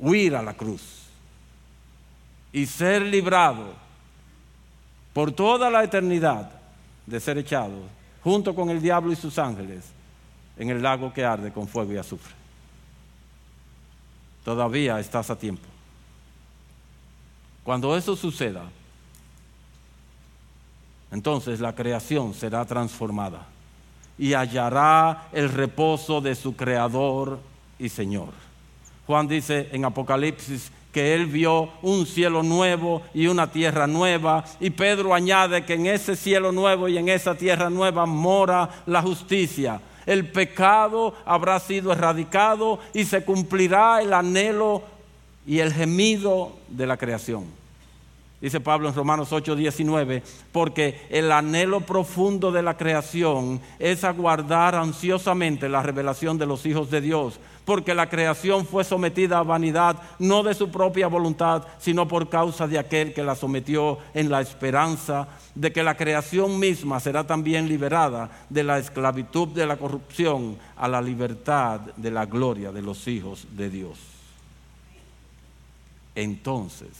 huir 0.00 0.34
a 0.34 0.42
la 0.42 0.54
cruz 0.54 0.82
y 2.52 2.66
ser 2.66 3.02
librado 3.02 3.74
por 5.12 5.30
toda 5.30 5.70
la 5.70 5.84
eternidad 5.84 6.50
de 7.06 7.20
ser 7.20 7.38
echado 7.38 7.82
junto 8.24 8.54
con 8.54 8.70
el 8.70 8.80
diablo 8.80 9.12
y 9.12 9.16
sus 9.16 9.38
ángeles 9.38 9.84
en 10.56 10.70
el 10.70 10.82
lago 10.82 11.12
que 11.12 11.24
arde 11.24 11.52
con 11.52 11.68
fuego 11.68 11.92
y 11.92 11.96
azufre. 11.96 12.34
Todavía 14.44 14.98
estás 14.98 15.30
a 15.30 15.36
tiempo. 15.36 15.66
Cuando 17.62 17.96
eso 17.96 18.16
suceda, 18.16 18.64
entonces 21.10 21.60
la 21.60 21.74
creación 21.74 22.34
será 22.34 22.64
transformada 22.64 23.46
y 24.18 24.34
hallará 24.34 25.28
el 25.32 25.48
reposo 25.50 26.20
de 26.20 26.34
su 26.34 26.56
Creador 26.56 27.40
y 27.78 27.88
Señor. 27.88 28.49
Juan 29.10 29.26
dice 29.26 29.68
en 29.72 29.84
Apocalipsis 29.84 30.70
que 30.92 31.14
él 31.14 31.26
vio 31.26 31.68
un 31.82 32.06
cielo 32.06 32.44
nuevo 32.44 33.02
y 33.12 33.26
una 33.26 33.50
tierra 33.50 33.88
nueva. 33.88 34.44
Y 34.60 34.70
Pedro 34.70 35.12
añade 35.12 35.64
que 35.64 35.74
en 35.74 35.86
ese 35.86 36.14
cielo 36.14 36.52
nuevo 36.52 36.86
y 36.86 36.96
en 36.96 37.08
esa 37.08 37.34
tierra 37.34 37.70
nueva 37.70 38.06
mora 38.06 38.84
la 38.86 39.02
justicia. 39.02 39.80
El 40.06 40.28
pecado 40.28 41.12
habrá 41.24 41.58
sido 41.58 41.90
erradicado 41.90 42.78
y 42.94 43.04
se 43.04 43.24
cumplirá 43.24 44.00
el 44.00 44.12
anhelo 44.12 44.84
y 45.44 45.58
el 45.58 45.72
gemido 45.72 46.52
de 46.68 46.86
la 46.86 46.96
creación. 46.96 47.46
Dice 48.40 48.58
Pablo 48.58 48.88
en 48.88 48.94
Romanos 48.94 49.32
8, 49.32 49.54
19, 49.54 50.22
porque 50.50 51.06
el 51.10 51.30
anhelo 51.30 51.80
profundo 51.82 52.50
de 52.50 52.62
la 52.62 52.76
creación 52.76 53.60
es 53.78 54.02
aguardar 54.02 54.76
ansiosamente 54.76 55.68
la 55.68 55.82
revelación 55.82 56.38
de 56.38 56.46
los 56.46 56.64
hijos 56.64 56.90
de 56.90 57.02
Dios, 57.02 57.38
porque 57.70 57.94
la 57.94 58.08
creación 58.08 58.66
fue 58.66 58.82
sometida 58.82 59.38
a 59.38 59.44
vanidad, 59.44 59.96
no 60.18 60.42
de 60.42 60.54
su 60.54 60.72
propia 60.72 61.06
voluntad, 61.06 61.62
sino 61.78 62.08
por 62.08 62.28
causa 62.28 62.66
de 62.66 62.80
aquel 62.80 63.14
que 63.14 63.22
la 63.22 63.36
sometió 63.36 63.98
en 64.12 64.28
la 64.28 64.40
esperanza 64.40 65.28
de 65.54 65.72
que 65.72 65.84
la 65.84 65.96
creación 65.96 66.58
misma 66.58 66.98
será 66.98 67.24
también 67.28 67.68
liberada 67.68 68.28
de 68.48 68.64
la 68.64 68.80
esclavitud 68.80 69.46
de 69.46 69.66
la 69.66 69.76
corrupción 69.76 70.58
a 70.76 70.88
la 70.88 71.00
libertad 71.00 71.78
de 71.96 72.10
la 72.10 72.26
gloria 72.26 72.72
de 72.72 72.82
los 72.82 73.06
hijos 73.06 73.46
de 73.52 73.70
Dios. 73.70 74.00
Entonces, 76.16 76.90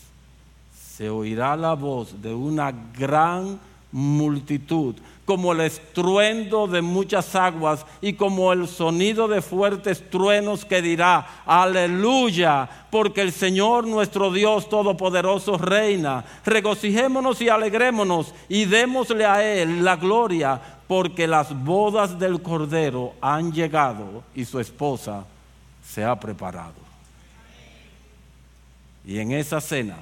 se 0.72 1.10
oirá 1.10 1.56
la 1.56 1.74
voz 1.74 2.22
de 2.22 2.32
una 2.32 2.70
gran 2.96 3.58
multitud, 3.90 4.94
como 5.30 5.52
el 5.52 5.60
estruendo 5.60 6.66
de 6.66 6.82
muchas 6.82 7.36
aguas 7.36 7.86
y 8.00 8.14
como 8.14 8.52
el 8.52 8.66
sonido 8.66 9.28
de 9.28 9.40
fuertes 9.40 10.10
truenos 10.10 10.64
que 10.64 10.82
dirá, 10.82 11.44
aleluya, 11.46 12.68
porque 12.90 13.20
el 13.20 13.30
Señor 13.30 13.86
nuestro 13.86 14.32
Dios 14.32 14.68
Todopoderoso 14.68 15.56
reina. 15.56 16.24
Regocijémonos 16.44 17.40
y 17.42 17.48
alegrémonos 17.48 18.34
y 18.48 18.64
démosle 18.64 19.24
a 19.24 19.44
Él 19.44 19.84
la 19.84 19.94
gloria, 19.94 20.60
porque 20.88 21.28
las 21.28 21.56
bodas 21.64 22.18
del 22.18 22.42
Cordero 22.42 23.12
han 23.20 23.52
llegado 23.52 24.24
y 24.34 24.44
su 24.44 24.58
esposa 24.58 25.24
se 25.86 26.04
ha 26.04 26.18
preparado. 26.18 26.74
Y 29.04 29.20
en 29.20 29.30
esa 29.30 29.60
cena, 29.60 29.98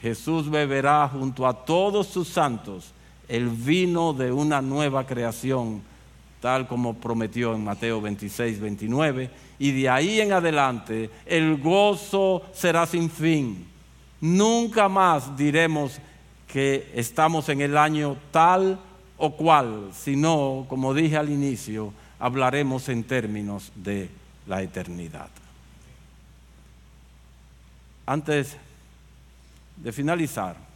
Jesús 0.00 0.48
beberá 0.48 1.06
junto 1.06 1.46
a 1.46 1.52
todos 1.52 2.06
sus 2.06 2.28
santos 2.28 2.94
el 3.30 3.48
vino 3.48 4.12
de 4.12 4.32
una 4.32 4.60
nueva 4.60 5.06
creación, 5.06 5.82
tal 6.40 6.66
como 6.66 6.94
prometió 6.94 7.54
en 7.54 7.62
Mateo 7.62 8.00
26, 8.00 8.60
29, 8.60 9.30
y 9.60 9.70
de 9.70 9.88
ahí 9.88 10.20
en 10.20 10.32
adelante 10.32 11.10
el 11.26 11.58
gozo 11.58 12.42
será 12.52 12.86
sin 12.86 13.08
fin. 13.08 13.66
Nunca 14.20 14.88
más 14.88 15.36
diremos 15.36 16.00
que 16.52 16.90
estamos 16.94 17.48
en 17.48 17.60
el 17.60 17.76
año 17.76 18.16
tal 18.32 18.80
o 19.16 19.36
cual, 19.36 19.90
sino, 19.94 20.66
como 20.68 20.92
dije 20.92 21.16
al 21.16 21.30
inicio, 21.30 21.92
hablaremos 22.18 22.88
en 22.88 23.04
términos 23.04 23.70
de 23.76 24.10
la 24.46 24.60
eternidad. 24.60 25.28
Antes 28.06 28.56
de 29.76 29.92
finalizar, 29.92 30.69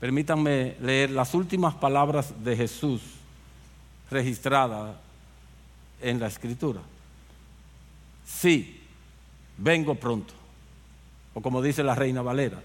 permítanme 0.00 0.76
leer 0.80 1.10
las 1.10 1.34
últimas 1.34 1.74
palabras 1.74 2.32
de 2.42 2.56
Jesús 2.56 3.02
registradas 4.10 4.96
en 6.00 6.20
la 6.20 6.26
Escritura. 6.26 6.80
Sí, 8.26 8.80
vengo 9.56 9.94
pronto. 9.94 10.34
O 11.34 11.40
como 11.40 11.62
dice 11.62 11.82
la 11.82 11.94
reina 11.94 12.22
Valera, 12.22 12.60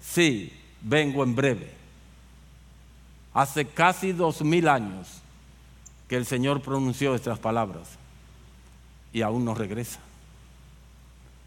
sí, 0.00 0.52
vengo 0.80 1.22
en 1.22 1.34
breve. 1.34 1.70
Hace 3.32 3.66
casi 3.66 4.12
dos 4.12 4.42
mil 4.42 4.68
años 4.68 5.20
que 6.08 6.16
el 6.16 6.26
Señor 6.26 6.60
pronunció 6.60 7.14
estas 7.14 7.38
palabras 7.38 7.88
y 9.12 9.22
aún 9.22 9.44
no 9.44 9.54
regresa. 9.54 10.00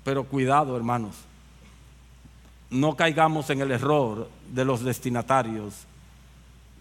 Pero 0.04 0.24
cuidado, 0.24 0.76
hermanos 0.76 1.16
no 2.74 2.96
caigamos 2.96 3.50
en 3.52 3.62
el 3.62 3.72
error 3.72 4.28
de 4.54 4.64
los 4.64 4.84
destinatarios 4.84 5.74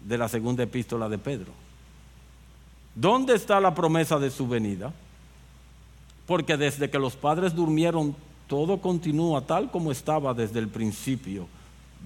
de 0.05 0.17
la 0.17 0.29
segunda 0.29 0.63
epístola 0.63 1.09
de 1.09 1.17
Pedro. 1.17 1.51
¿Dónde 2.93 3.33
está 3.33 3.59
la 3.59 3.73
promesa 3.73 4.19
de 4.19 4.29
su 4.29 4.47
venida? 4.47 4.93
Porque 6.27 6.55
desde 6.55 6.89
que 6.91 6.99
los 6.99 7.15
padres 7.15 7.55
durmieron, 7.55 8.15
todo 8.47 8.79
continúa 8.79 9.41
tal 9.41 9.71
como 9.71 9.91
estaba 9.91 10.35
desde 10.35 10.59
el 10.59 10.67
principio 10.67 11.47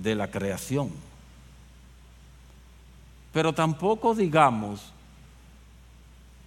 de 0.02 0.16
la 0.16 0.32
creación. 0.32 0.90
Pero 3.34 3.52
tampoco 3.52 4.16
digamos, 4.16 4.94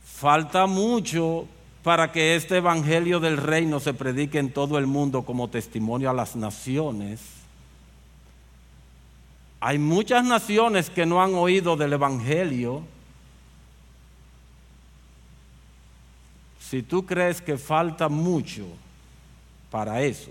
falta 0.03 0.67
mucho 0.67 1.47
para 1.83 2.11
que 2.11 2.37
este 2.37 2.57
Evangelio 2.57 3.21
del 3.21 3.37
Reino 3.37 3.81
se 3.81 3.93
predique 3.93 4.39
en 4.39 4.51
todo 4.51 4.79
el 4.79 4.87
mundo 4.87 5.23
como 5.23 5.49
testimonio 5.49 6.09
a 6.09 6.15
las 6.15 6.37
naciones. 6.37 7.40
Hay 9.61 9.79
muchas 9.79 10.25
naciones 10.25 10.89
que 10.89 11.05
no 11.05 11.23
han 11.23 11.35
oído 11.35 11.77
del 11.77 11.93
Evangelio. 11.93 12.83
Si 16.59 16.83
tú 16.83 17.05
crees 17.05 17.43
que 17.43 17.59
falta 17.59 18.09
mucho 18.09 18.65
para 19.71 20.01
eso, 20.03 20.31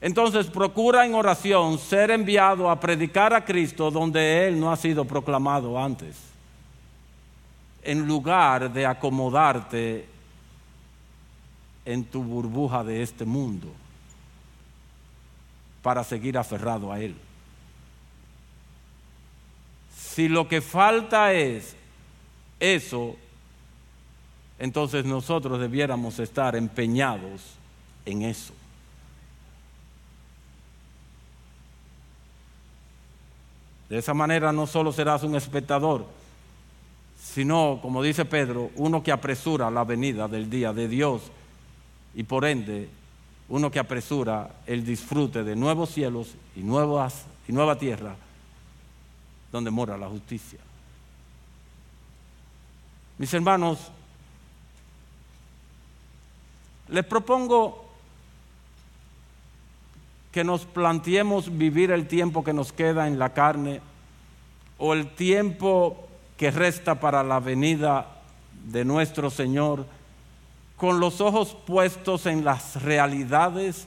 entonces 0.00 0.46
procura 0.46 1.04
en 1.04 1.14
oración 1.14 1.78
ser 1.78 2.12
enviado 2.12 2.70
a 2.70 2.78
predicar 2.78 3.34
a 3.34 3.44
Cristo 3.44 3.90
donde 3.90 4.46
Él 4.46 4.60
no 4.60 4.70
ha 4.70 4.76
sido 4.76 5.04
proclamado 5.04 5.82
antes 5.82 6.16
en 7.82 8.06
lugar 8.06 8.72
de 8.72 8.84
acomodarte 8.84 10.06
en 11.84 12.04
tu 12.04 12.22
burbuja 12.22 12.84
de 12.84 13.02
este 13.02 13.24
mundo 13.24 13.68
para 15.82 16.04
seguir 16.04 16.36
aferrado 16.36 16.92
a 16.92 17.00
Él. 17.00 17.16
Si 20.16 20.28
lo 20.28 20.48
que 20.48 20.62
falta 20.62 21.34
es 21.34 21.76
eso, 22.58 23.16
entonces 24.58 25.04
nosotros 25.04 25.60
debiéramos 25.60 26.18
estar 26.20 26.56
empeñados 26.56 27.42
en 28.06 28.22
eso. 28.22 28.54
De 33.90 33.98
esa 33.98 34.14
manera 34.14 34.52
no 34.52 34.66
solo 34.66 34.90
serás 34.90 35.22
un 35.22 35.36
espectador, 35.36 36.06
sino, 37.22 37.78
como 37.82 38.02
dice 38.02 38.24
Pedro, 38.24 38.70
uno 38.76 39.02
que 39.02 39.12
apresura 39.12 39.70
la 39.70 39.84
venida 39.84 40.28
del 40.28 40.48
día 40.48 40.72
de 40.72 40.88
Dios 40.88 41.24
y 42.14 42.22
por 42.22 42.46
ende 42.46 42.88
uno 43.50 43.70
que 43.70 43.80
apresura 43.80 44.48
el 44.66 44.82
disfrute 44.82 45.44
de 45.44 45.54
nuevos 45.56 45.90
cielos 45.90 46.36
y, 46.56 46.60
nuevas, 46.60 47.26
y 47.46 47.52
nueva 47.52 47.76
tierra 47.76 48.16
donde 49.52 49.70
mora 49.70 49.96
la 49.96 50.08
justicia. 50.08 50.58
Mis 53.18 53.32
hermanos, 53.32 53.78
les 56.88 57.04
propongo 57.04 57.84
que 60.30 60.44
nos 60.44 60.66
planteemos 60.66 61.56
vivir 61.56 61.90
el 61.90 62.06
tiempo 62.06 62.44
que 62.44 62.52
nos 62.52 62.72
queda 62.72 63.08
en 63.08 63.18
la 63.18 63.32
carne 63.32 63.80
o 64.78 64.92
el 64.92 65.08
tiempo 65.14 66.06
que 66.36 66.50
resta 66.50 67.00
para 67.00 67.22
la 67.22 67.40
venida 67.40 68.20
de 68.66 68.84
nuestro 68.84 69.30
Señor, 69.30 69.86
con 70.76 71.00
los 71.00 71.22
ojos 71.22 71.56
puestos 71.66 72.26
en 72.26 72.44
las 72.44 72.82
realidades 72.82 73.86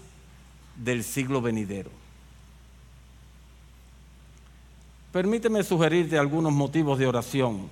del 0.76 1.04
siglo 1.04 1.42
venidero. 1.42 1.99
Permíteme 5.12 5.64
sugerirte 5.64 6.18
algunos 6.18 6.54
motivos 6.54 7.00
de 7.00 7.08
oración 7.08 7.70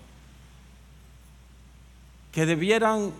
que 2.31 2.45
debieran 2.45 3.11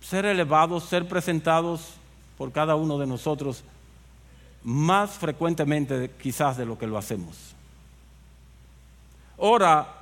ser 0.00 0.24
elevados, 0.24 0.84
ser 0.84 1.06
presentados 1.06 1.94
por 2.38 2.52
cada 2.52 2.76
uno 2.76 2.98
de 2.98 3.06
nosotros 3.06 3.62
más 4.64 5.10
frecuentemente 5.12 6.10
quizás 6.20 6.56
de 6.56 6.64
lo 6.64 6.78
que 6.78 6.86
lo 6.86 6.96
hacemos. 6.96 7.36
Ora 9.36 9.94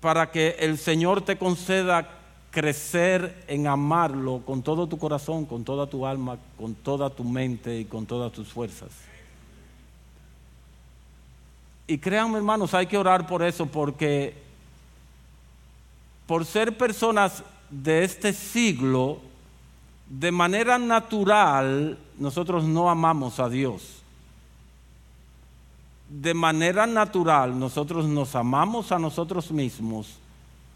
para 0.00 0.30
que 0.30 0.56
el 0.58 0.78
Señor 0.78 1.22
te 1.22 1.36
conceda 1.36 2.08
crecer 2.50 3.44
en 3.48 3.66
amarlo 3.66 4.42
con 4.44 4.62
todo 4.62 4.86
tu 4.86 4.98
corazón, 4.98 5.44
con 5.44 5.64
toda 5.64 5.86
tu 5.86 6.06
alma, 6.06 6.38
con 6.56 6.74
toda 6.74 7.10
tu 7.10 7.24
mente 7.24 7.78
y 7.80 7.84
con 7.84 8.06
todas 8.06 8.32
tus 8.32 8.52
fuerzas. 8.52 8.90
Y 11.86 11.98
créanme 11.98 12.38
hermanos, 12.38 12.72
hay 12.72 12.86
que 12.86 12.96
orar 12.96 13.26
por 13.26 13.42
eso 13.42 13.66
porque 13.66 14.42
por 16.26 16.46
ser 16.46 16.76
personas 16.76 17.42
de 17.68 18.04
este 18.04 18.32
siglo, 18.32 19.20
de 20.08 20.30
manera 20.30 20.78
natural 20.78 21.98
nosotros 22.18 22.64
no 22.64 22.88
amamos 22.88 23.40
a 23.40 23.48
Dios. 23.48 24.02
De 26.08 26.32
manera 26.32 26.86
natural 26.86 27.58
nosotros 27.58 28.06
nos 28.06 28.34
amamos 28.34 28.92
a 28.92 28.98
nosotros 28.98 29.50
mismos 29.50 30.18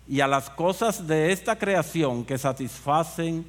y 0.09 0.21
a 0.21 0.27
las 0.27 0.51
cosas 0.51 1.07
de 1.07 1.33
esta 1.33 1.57
creación 1.57 2.25
que 2.25 2.39
satisfacen 2.39 3.47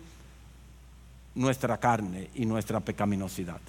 nuestra 1.35 1.77
carne 1.77 2.29
y 2.35 2.45
nuestra 2.45 2.79
pecaminosidad. 2.79 3.59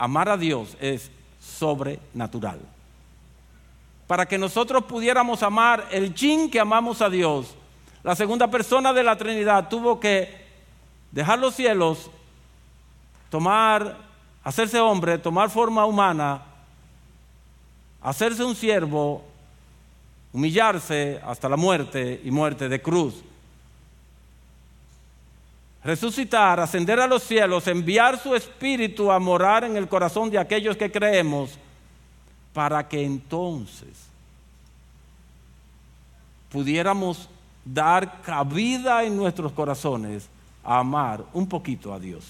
Amar 0.00 0.30
a 0.30 0.38
Dios 0.38 0.78
es 0.80 1.10
sobrenatural. 1.38 2.58
Para 4.06 4.24
que 4.24 4.38
nosotros 4.38 4.84
pudiéramos 4.84 5.42
amar 5.42 5.88
el 5.90 6.14
chin 6.14 6.50
que 6.50 6.58
amamos 6.58 7.02
a 7.02 7.10
Dios, 7.10 7.54
la 8.02 8.16
segunda 8.16 8.50
persona 8.50 8.94
de 8.94 9.02
la 9.02 9.18
Trinidad 9.18 9.68
tuvo 9.68 10.00
que 10.00 10.46
dejar 11.12 11.38
los 11.38 11.54
cielos, 11.54 12.10
tomar, 13.28 13.98
hacerse 14.42 14.80
hombre, 14.80 15.18
tomar 15.18 15.50
forma 15.50 15.84
humana, 15.84 16.44
hacerse 18.00 18.42
un 18.42 18.56
siervo, 18.56 19.22
humillarse 20.32 21.20
hasta 21.26 21.46
la 21.46 21.58
muerte 21.58 22.22
y 22.24 22.30
muerte 22.30 22.70
de 22.70 22.80
cruz. 22.80 23.22
Resucitar, 25.82 26.60
ascender 26.60 27.00
a 27.00 27.06
los 27.06 27.22
cielos, 27.22 27.66
enviar 27.66 28.20
su 28.20 28.34
espíritu 28.34 29.10
a 29.10 29.18
morar 29.18 29.64
en 29.64 29.76
el 29.76 29.88
corazón 29.88 30.30
de 30.30 30.38
aquellos 30.38 30.76
que 30.76 30.92
creemos, 30.92 31.58
para 32.52 32.86
que 32.86 33.02
entonces 33.02 33.88
pudiéramos 36.50 37.28
dar 37.64 38.20
cabida 38.22 39.04
en 39.04 39.16
nuestros 39.16 39.52
corazones 39.52 40.28
a 40.64 40.80
amar 40.80 41.24
un 41.32 41.48
poquito 41.48 41.94
a 41.94 42.00
Dios. 42.00 42.24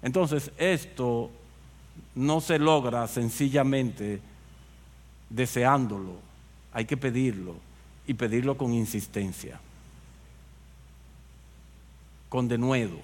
Entonces, 0.00 0.50
esto 0.56 1.30
no 2.14 2.40
se 2.40 2.58
logra 2.58 3.06
sencillamente 3.08 4.20
deseándolo, 5.28 6.12
hay 6.72 6.84
que 6.84 6.96
pedirlo 6.96 7.65
y 8.06 8.14
pedirlo 8.14 8.56
con 8.56 8.72
insistencia, 8.72 9.60
con 12.28 12.48
denuedo. 12.48 12.98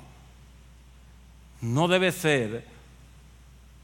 No 1.60 1.88
debe 1.88 2.12
ser 2.12 2.64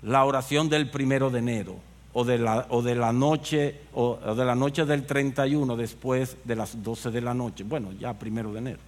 la 0.02 0.24
oración 0.24 0.68
del 0.68 0.90
primero 0.90 1.30
de 1.30 1.38
enero 1.38 1.76
o 2.12 2.24
de 2.24 2.38
la, 2.38 2.66
o 2.70 2.82
de 2.82 2.94
la 2.94 3.12
noche 3.12 3.82
o 3.94 4.16
de 4.16 4.44
la 4.44 4.54
noche 4.54 4.84
del 4.84 5.06
31 5.06 5.76
después 5.76 6.36
de 6.44 6.56
las 6.56 6.82
12 6.82 7.10
de 7.10 7.20
la 7.20 7.34
noche. 7.34 7.64
Bueno, 7.64 7.92
ya 7.92 8.14
primero 8.14 8.52
de 8.52 8.58
enero. 8.58 8.80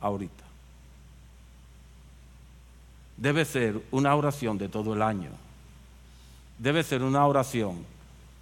Ahorita 0.00 0.48
debe 3.18 3.44
ser 3.44 3.82
una 3.90 4.14
oración 4.14 4.56
de 4.56 4.68
todo 4.68 4.94
el 4.94 5.02
año. 5.02 5.30
Debe 6.58 6.82
ser 6.82 7.02
una 7.02 7.26
oración 7.26 7.84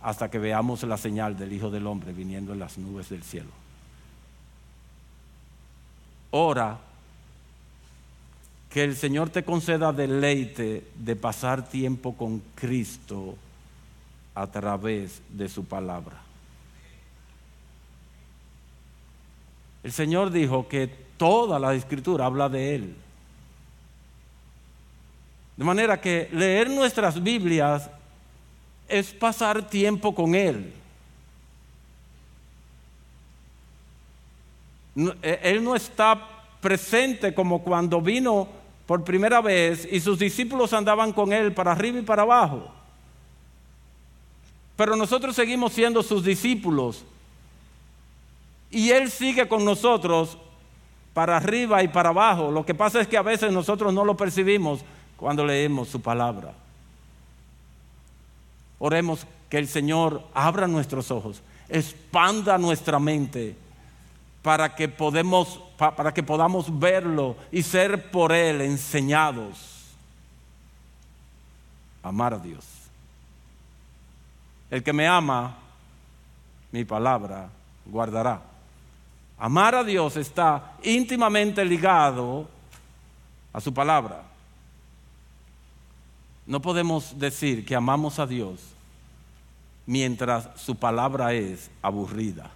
hasta 0.06 0.30
que 0.30 0.38
veamos 0.38 0.84
la 0.84 0.96
señal 0.96 1.36
del 1.36 1.52
Hijo 1.52 1.68
del 1.68 1.84
Hombre 1.84 2.12
viniendo 2.12 2.52
en 2.52 2.60
las 2.60 2.78
nubes 2.78 3.08
del 3.08 3.24
cielo. 3.24 3.50
Ora 6.30 6.78
que 8.70 8.84
el 8.84 8.94
Señor 8.94 9.30
te 9.30 9.42
conceda 9.42 9.92
deleite 9.92 10.86
de 10.94 11.16
pasar 11.16 11.68
tiempo 11.68 12.16
con 12.16 12.40
Cristo 12.54 13.34
a 14.32 14.46
través 14.46 15.20
de 15.28 15.48
su 15.48 15.64
palabra. 15.64 16.22
El 19.82 19.90
Señor 19.90 20.30
dijo 20.30 20.68
que 20.68 20.86
toda 21.16 21.58
la 21.58 21.74
escritura 21.74 22.26
habla 22.26 22.48
de 22.48 22.76
Él. 22.76 22.96
De 25.56 25.64
manera 25.64 26.00
que 26.00 26.28
leer 26.30 26.70
nuestras 26.70 27.20
Biblias 27.20 27.90
es 28.88 29.12
pasar 29.12 29.68
tiempo 29.68 30.14
con 30.14 30.34
Él. 30.34 30.72
E, 35.22 35.40
él 35.42 35.62
no 35.62 35.76
está 35.76 36.18
presente 36.60 37.34
como 37.34 37.62
cuando 37.62 38.00
vino 38.00 38.48
por 38.86 39.04
primera 39.04 39.40
vez 39.40 39.86
y 39.90 40.00
sus 40.00 40.18
discípulos 40.18 40.72
andaban 40.72 41.12
con 41.12 41.32
Él 41.32 41.52
para 41.52 41.72
arriba 41.72 41.98
y 41.98 42.02
para 42.02 42.22
abajo. 42.22 42.70
Pero 44.76 44.96
nosotros 44.96 45.34
seguimos 45.34 45.72
siendo 45.72 46.02
sus 46.02 46.24
discípulos 46.24 47.04
y 48.70 48.90
Él 48.90 49.10
sigue 49.10 49.48
con 49.48 49.64
nosotros 49.64 50.38
para 51.14 51.36
arriba 51.36 51.82
y 51.82 51.88
para 51.88 52.10
abajo. 52.10 52.50
Lo 52.50 52.64
que 52.64 52.74
pasa 52.74 53.00
es 53.00 53.08
que 53.08 53.16
a 53.16 53.22
veces 53.22 53.52
nosotros 53.52 53.92
no 53.92 54.04
lo 54.04 54.16
percibimos 54.16 54.80
cuando 55.16 55.44
leemos 55.44 55.88
su 55.88 56.00
palabra. 56.00 56.52
Oremos 58.78 59.26
que 59.48 59.58
el 59.58 59.68
Señor 59.68 60.26
abra 60.34 60.66
nuestros 60.66 61.10
ojos, 61.10 61.42
expanda 61.68 62.58
nuestra 62.58 62.98
mente 62.98 63.56
para 64.42 64.74
que, 64.74 64.88
podemos, 64.88 65.60
para 65.76 66.12
que 66.12 66.22
podamos 66.22 66.78
verlo 66.78 67.36
y 67.50 67.62
ser 67.62 68.10
por 68.10 68.32
Él 68.32 68.60
enseñados. 68.60 69.86
Amar 72.02 72.34
a 72.34 72.38
Dios. 72.38 72.64
El 74.70 74.82
que 74.82 74.92
me 74.92 75.06
ama, 75.06 75.56
mi 76.70 76.84
palabra 76.84 77.48
guardará. 77.84 78.40
Amar 79.38 79.74
a 79.74 79.84
Dios 79.84 80.16
está 80.16 80.74
íntimamente 80.82 81.64
ligado 81.64 82.48
a 83.52 83.60
su 83.60 83.72
palabra. 83.72 84.22
No 86.46 86.60
podemos 86.60 87.18
decir 87.18 87.64
que 87.64 87.74
amamos 87.74 88.18
a 88.18 88.26
Dios 88.26 88.60
mientras 89.84 90.48
su 90.56 90.76
palabra 90.76 91.32
es 91.32 91.70
aburrida. 91.82 92.50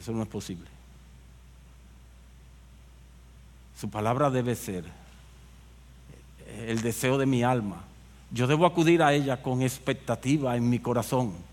Eso 0.00 0.12
no 0.12 0.22
es 0.22 0.28
posible. 0.28 0.68
Su 3.78 3.90
palabra 3.90 4.30
debe 4.30 4.54
ser 4.54 4.84
el 6.66 6.80
deseo 6.80 7.18
de 7.18 7.26
mi 7.26 7.42
alma. 7.42 7.82
Yo 8.30 8.46
debo 8.46 8.66
acudir 8.66 9.02
a 9.02 9.12
ella 9.12 9.42
con 9.42 9.62
expectativa 9.62 10.56
en 10.56 10.68
mi 10.68 10.78
corazón 10.78 11.47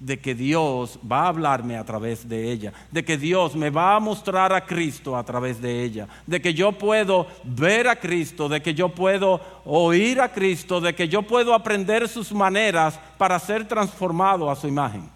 de 0.00 0.20
que 0.20 0.34
Dios 0.34 0.98
va 1.10 1.22
a 1.22 1.28
hablarme 1.28 1.76
a 1.76 1.84
través 1.84 2.28
de 2.28 2.52
ella, 2.52 2.72
de 2.90 3.04
que 3.04 3.18
Dios 3.18 3.56
me 3.56 3.70
va 3.70 3.96
a 3.96 4.00
mostrar 4.00 4.52
a 4.52 4.64
Cristo 4.64 5.16
a 5.16 5.24
través 5.24 5.60
de 5.60 5.82
ella, 5.82 6.06
de 6.26 6.40
que 6.40 6.54
yo 6.54 6.72
puedo 6.72 7.26
ver 7.42 7.88
a 7.88 7.96
Cristo, 7.96 8.48
de 8.48 8.62
que 8.62 8.74
yo 8.74 8.90
puedo 8.90 9.40
oír 9.64 10.20
a 10.20 10.32
Cristo, 10.32 10.80
de 10.80 10.94
que 10.94 11.08
yo 11.08 11.22
puedo 11.22 11.52
aprender 11.52 12.08
sus 12.08 12.32
maneras 12.32 12.98
para 13.16 13.38
ser 13.40 13.66
transformado 13.66 14.48
a 14.50 14.56
su 14.56 14.68
imagen. 14.68 15.08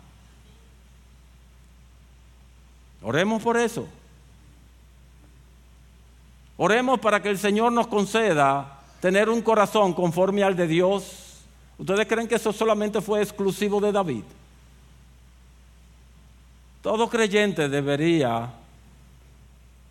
Oremos 3.03 3.43
por 3.43 3.57
eso. 3.57 3.87
Oremos 6.57 6.99
para 7.01 7.23
que 7.23 7.31
el 7.31 7.39
Señor 7.39 7.73
nos 7.73 7.87
conceda 7.87 8.81
tener 9.01 9.29
un 9.29 9.43
corazón 9.43 9.93
conforme 9.93 10.43
al 10.43 10.57
de 10.57 10.67
Dios. 10.67 11.41
¿Ustedes 11.79 12.07
creen 12.07 12.29
que 12.29 12.37
eso 12.37 12.53
solamente 12.53 13.01
fue 13.01 13.23
exclusivo 13.23 13.81
de 13.81 13.91
David? 13.91 14.23
Todo 16.83 17.09
creyente 17.09 17.69
debería 17.69 18.51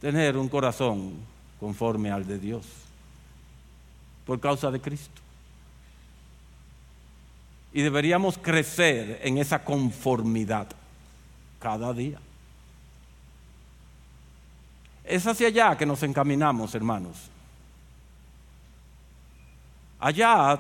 tener 0.02 0.38
un 0.38 0.50
corazón 0.50 1.14
conforme 1.60 2.12
al 2.12 2.28
de 2.28 2.38
Dios, 2.38 2.66
por 4.26 4.40
causa 4.40 4.70
de 4.70 4.82
Cristo. 4.82 5.22
Y 7.72 7.82
deberíamos 7.82 8.38
crecer 8.38 9.22
en 9.24 9.38
esa 9.38 9.64
conformidad 9.64 10.68
cada 11.60 11.94
día. 11.94 12.20
Es 15.06 15.26
hacia 15.26 15.48
allá 15.48 15.78
que 15.78 15.86
nos 15.86 16.04
encaminamos, 16.04 16.76
hermanos. 16.76 17.30
Allá 20.00 20.60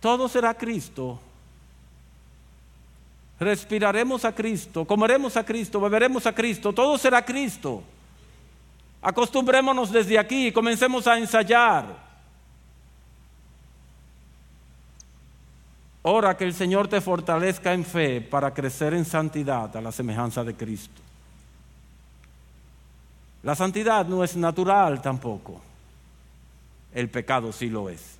todo 0.00 0.28
será 0.28 0.54
Cristo 0.54 1.20
respiraremos 3.40 4.26
a 4.26 4.34
Cristo, 4.34 4.84
comeremos 4.84 5.36
a 5.36 5.44
Cristo, 5.44 5.80
beberemos 5.80 6.26
a 6.26 6.34
Cristo, 6.34 6.74
todo 6.74 6.98
será 6.98 7.24
Cristo. 7.24 7.82
Acostumbrémonos 9.00 9.90
desde 9.90 10.18
aquí 10.18 10.48
y 10.48 10.52
comencemos 10.52 11.06
a 11.06 11.18
ensayar. 11.18 12.10
Ora 16.02 16.36
que 16.36 16.44
el 16.44 16.52
Señor 16.52 16.88
te 16.88 17.00
fortalezca 17.00 17.72
en 17.72 17.84
fe 17.84 18.20
para 18.20 18.52
crecer 18.52 18.92
en 18.92 19.06
santidad 19.06 19.74
a 19.74 19.80
la 19.80 19.90
semejanza 19.90 20.44
de 20.44 20.54
Cristo. 20.54 21.00
La 23.42 23.54
santidad 23.54 24.04
no 24.06 24.22
es 24.22 24.36
natural 24.36 25.00
tampoco. 25.00 25.62
El 26.92 27.08
pecado 27.08 27.52
sí 27.52 27.70
lo 27.70 27.88
es. 27.88 28.19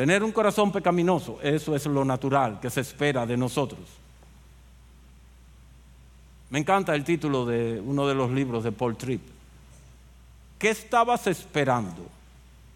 Tener 0.00 0.24
un 0.24 0.32
corazón 0.32 0.72
pecaminoso, 0.72 1.38
eso 1.42 1.76
es 1.76 1.84
lo 1.84 2.06
natural 2.06 2.58
que 2.58 2.70
se 2.70 2.80
espera 2.80 3.26
de 3.26 3.36
nosotros. 3.36 3.80
Me 6.48 6.58
encanta 6.58 6.94
el 6.94 7.04
título 7.04 7.44
de 7.44 7.78
uno 7.84 8.08
de 8.08 8.14
los 8.14 8.30
libros 8.30 8.64
de 8.64 8.72
Paul 8.72 8.96
Tripp. 8.96 9.20
¿Qué 10.58 10.70
estabas 10.70 11.26
esperando? 11.26 12.06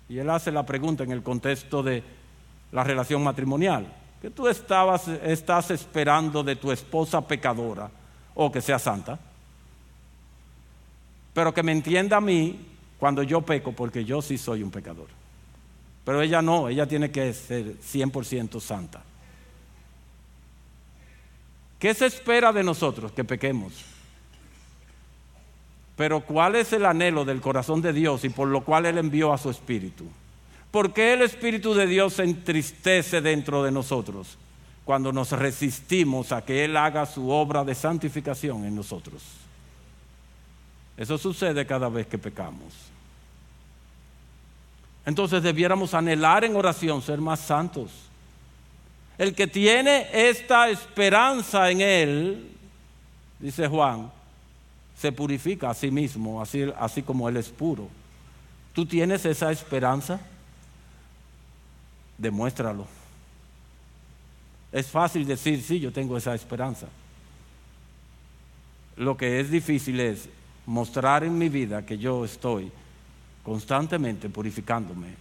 Y 0.07 0.19
él 0.19 0.29
hace 0.29 0.53
la 0.53 0.67
pregunta 0.67 1.03
en 1.03 1.13
el 1.13 1.23
contexto 1.23 1.83
de 1.83 2.03
la 2.73 2.85
relación 2.85 3.25
matrimonial. 3.25 3.91
¿Qué 4.21 4.29
tú 4.29 4.47
estabas, 4.47 5.09
estás 5.09 5.71
esperando 5.71 6.45
de 6.45 6.57
tu 6.57 6.71
esposa 6.73 7.27
pecadora 7.27 7.91
o 8.35 8.53
que 8.53 8.61
sea 8.61 8.79
santa? 8.79 9.19
Pero 11.33 11.55
que 11.55 11.63
me 11.63 11.73
entienda 11.73 12.19
a 12.19 12.21
mí 12.21 12.67
cuando 12.99 13.23
yo 13.23 13.41
peco, 13.41 13.73
porque 13.73 14.05
yo 14.05 14.21
sí 14.21 14.37
soy 14.37 14.63
un 14.63 14.71
pecador. 14.71 15.24
Pero 16.05 16.21
ella 16.21 16.43
no, 16.43 16.69
ella 16.69 16.87
tiene 16.87 17.11
que 17.11 17.33
ser 17.33 17.79
100% 17.81 18.61
santa. 18.61 19.03
¿Qué 21.79 21.95
se 21.95 22.07
espera 22.07 22.53
de 22.53 22.63
nosotros? 22.63 23.13
Que 23.13 23.25
pequemos. 23.25 23.73
Pero 25.97 26.21
¿cuál 26.21 26.57
es 26.57 26.73
el 26.73 26.85
anhelo 26.85 27.25
del 27.25 27.41
corazón 27.41 27.81
de 27.81 27.93
Dios 27.93 28.25
y 28.25 28.29
por 28.29 28.49
lo 28.49 28.65
cual 28.65 28.87
Él 28.87 28.99
envió 28.99 29.33
a 29.33 29.39
su 29.39 29.51
Espíritu? 29.51 30.05
¿Por 30.71 30.93
qué 30.93 31.13
el 31.13 31.23
Espíritu 31.23 31.73
de 31.73 31.87
Dios 31.87 32.15
se 32.15 32.25
entristece 32.25 33.21
dentro 33.21 33.63
de 33.63 33.71
nosotros 33.71 34.37
cuando 34.85 35.13
nos 35.13 35.31
resistimos 35.31 36.33
a 36.33 36.45
que 36.45 36.65
Él 36.65 36.77
haga 36.77 37.07
su 37.07 37.31
obra 37.31 37.65
de 37.65 37.75
santificación 37.75 38.65
en 38.65 38.75
nosotros? 38.75 39.23
Eso 40.97 41.17
sucede 41.17 41.67
cada 41.67 41.89
vez 41.89 42.07
que 42.07 42.19
pecamos. 42.19 42.94
Entonces 45.07 45.43
debiéramos 45.43 45.95
anhelar 45.95 46.45
en 46.45 46.57
oración 46.57 47.03
ser 47.03 47.21
más 47.21 47.41
santos. 47.41 47.91
El 49.19 49.35
que 49.35 49.47
tiene 49.47 50.09
esta 50.13 50.69
esperanza 50.69 51.71
en 51.71 51.81
Él, 51.81 52.51
dice 53.39 53.69
Juan, 53.69 54.11
se 54.99 55.13
purifica 55.13 55.71
a 55.71 55.75
sí 55.75 55.91
mismo, 55.91 56.43
así, 56.43 57.03
como 57.03 57.29
Él 57.29 57.37
es 57.37 57.49
puro. 57.49 57.89
¿Tú 58.73 58.87
tienes 58.87 59.25
esa 59.25 59.53
esperanza? 59.53 60.19
Demuéstralo. 62.17 62.87
Es 64.73 64.87
fácil 64.89 65.27
decir, 65.27 65.63
sí, 65.63 65.79
yo 65.79 65.93
tengo 65.93 66.17
esa 66.17 66.35
esperanza. 66.35 66.89
Lo 68.97 69.17
que 69.17 69.39
es 69.39 69.51
difícil 69.51 70.01
es 70.01 70.29
mostrar 70.67 71.23
en 71.23 71.37
mi 71.37 71.49
vida 71.49 71.85
que 71.85 71.99
yo 71.99 72.25
estoy 72.25 72.73
constantemente 73.45 74.29
purificándome 74.31 75.15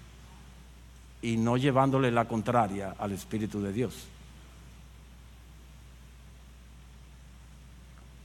y 1.22 1.38
no 1.38 1.58
llevándole 1.58 2.10
la 2.10 2.26
contraria 2.26 2.96
al 2.98 3.12
Espíritu 3.12 3.62
de 3.62 3.74
Dios. 3.74 4.08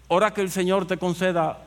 Ora 0.09 0.33
que 0.33 0.41
el 0.41 0.51
Señor 0.51 0.87
te 0.87 0.97
conceda 0.97 1.59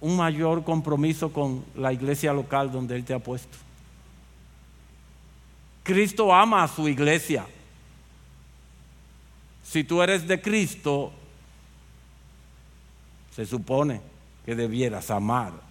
un 0.00 0.16
mayor 0.16 0.64
compromiso 0.64 1.32
con 1.32 1.64
la 1.76 1.92
iglesia 1.92 2.32
local 2.32 2.72
donde 2.72 2.96
Él 2.96 3.04
te 3.04 3.14
ha 3.14 3.18
puesto. 3.18 3.56
Cristo 5.82 6.34
ama 6.34 6.64
a 6.64 6.68
su 6.68 6.88
iglesia. 6.88 7.46
Si 9.62 9.84
tú 9.84 10.02
eres 10.02 10.26
de 10.26 10.40
Cristo, 10.40 11.12
se 13.34 13.46
supone 13.46 14.00
que 14.44 14.54
debieras 14.54 15.10
amar 15.10 15.65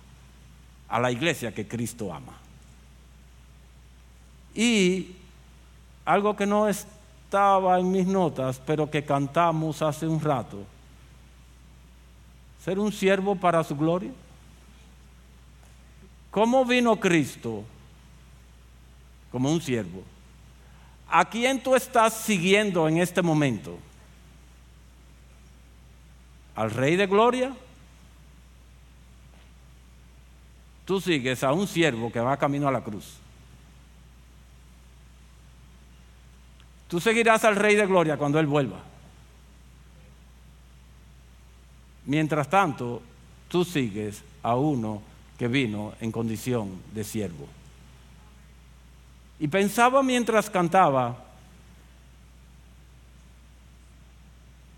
a 0.87 0.99
la 0.99 1.11
iglesia 1.11 1.53
que 1.53 1.67
Cristo 1.67 2.13
ama. 2.13 2.33
Y 4.53 5.15
algo 6.05 6.35
que 6.35 6.45
no 6.45 6.67
estaba 6.67 7.79
en 7.79 7.91
mis 7.91 8.05
notas, 8.05 8.61
pero 8.65 8.89
que 8.89 9.03
cantamos 9.03 9.81
hace 9.81 10.07
un 10.07 10.21
rato, 10.21 10.63
ser 12.63 12.79
un 12.79 12.91
siervo 12.91 13.35
para 13.35 13.63
su 13.63 13.75
gloria. 13.75 14.11
¿Cómo 16.31 16.65
vino 16.65 16.99
Cristo? 16.99 17.63
Como 19.31 19.51
un 19.51 19.61
siervo. 19.61 20.03
¿A 21.09 21.25
quién 21.25 21.61
tú 21.61 21.75
estás 21.75 22.13
siguiendo 22.13 22.87
en 22.87 22.97
este 22.97 23.21
momento? 23.21 23.77
¿Al 26.55 26.71
Rey 26.71 26.95
de 26.95 27.05
Gloria? 27.07 27.53
Tú 30.85 31.01
sigues 31.01 31.43
a 31.43 31.51
un 31.51 31.67
siervo 31.67 32.11
que 32.11 32.19
va 32.19 32.37
camino 32.37 32.67
a 32.67 32.71
la 32.71 32.83
cruz. 32.83 33.17
Tú 36.87 36.99
seguirás 36.99 37.43
al 37.43 37.55
Rey 37.55 37.75
de 37.75 37.85
Gloria 37.85 38.17
cuando 38.17 38.39
Él 38.39 38.45
vuelva. 38.45 38.81
Mientras 42.05 42.47
tanto, 42.47 43.01
tú 43.49 43.65
sigues 43.65 44.23
a 44.43 44.55
uno 44.55 45.01
que 45.37 45.47
vino 45.47 45.93
en 45.99 46.11
condición 46.11 46.81
de 46.93 47.03
siervo. 47.03 47.47
Y 49.39 49.47
pensaba 49.47 50.03
mientras 50.03 50.49
cantaba 50.49 51.25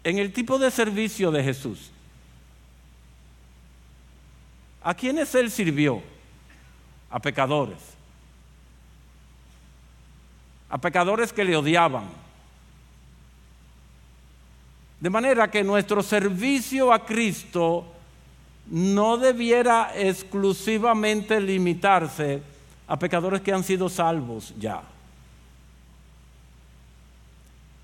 en 0.03 0.17
el 0.17 0.31
tipo 0.31 0.57
de 0.57 0.71
servicio 0.71 1.31
de 1.31 1.43
Jesús. 1.43 1.91
¿A 4.87 4.93
quiénes 4.93 5.35
él 5.35 5.51
sirvió? 5.51 6.01
A 7.09 7.19
pecadores. 7.19 7.77
A 10.69 10.77
pecadores 10.77 11.33
que 11.33 11.43
le 11.43 11.57
odiaban. 11.57 12.05
De 15.01 15.09
manera 15.09 15.51
que 15.51 15.61
nuestro 15.61 16.01
servicio 16.01 16.93
a 16.93 17.05
Cristo 17.05 17.85
no 18.67 19.17
debiera 19.17 19.91
exclusivamente 19.93 21.41
limitarse 21.41 22.41
a 22.87 22.97
pecadores 22.97 23.41
que 23.41 23.51
han 23.51 23.65
sido 23.65 23.89
salvos 23.89 24.53
ya, 24.57 24.83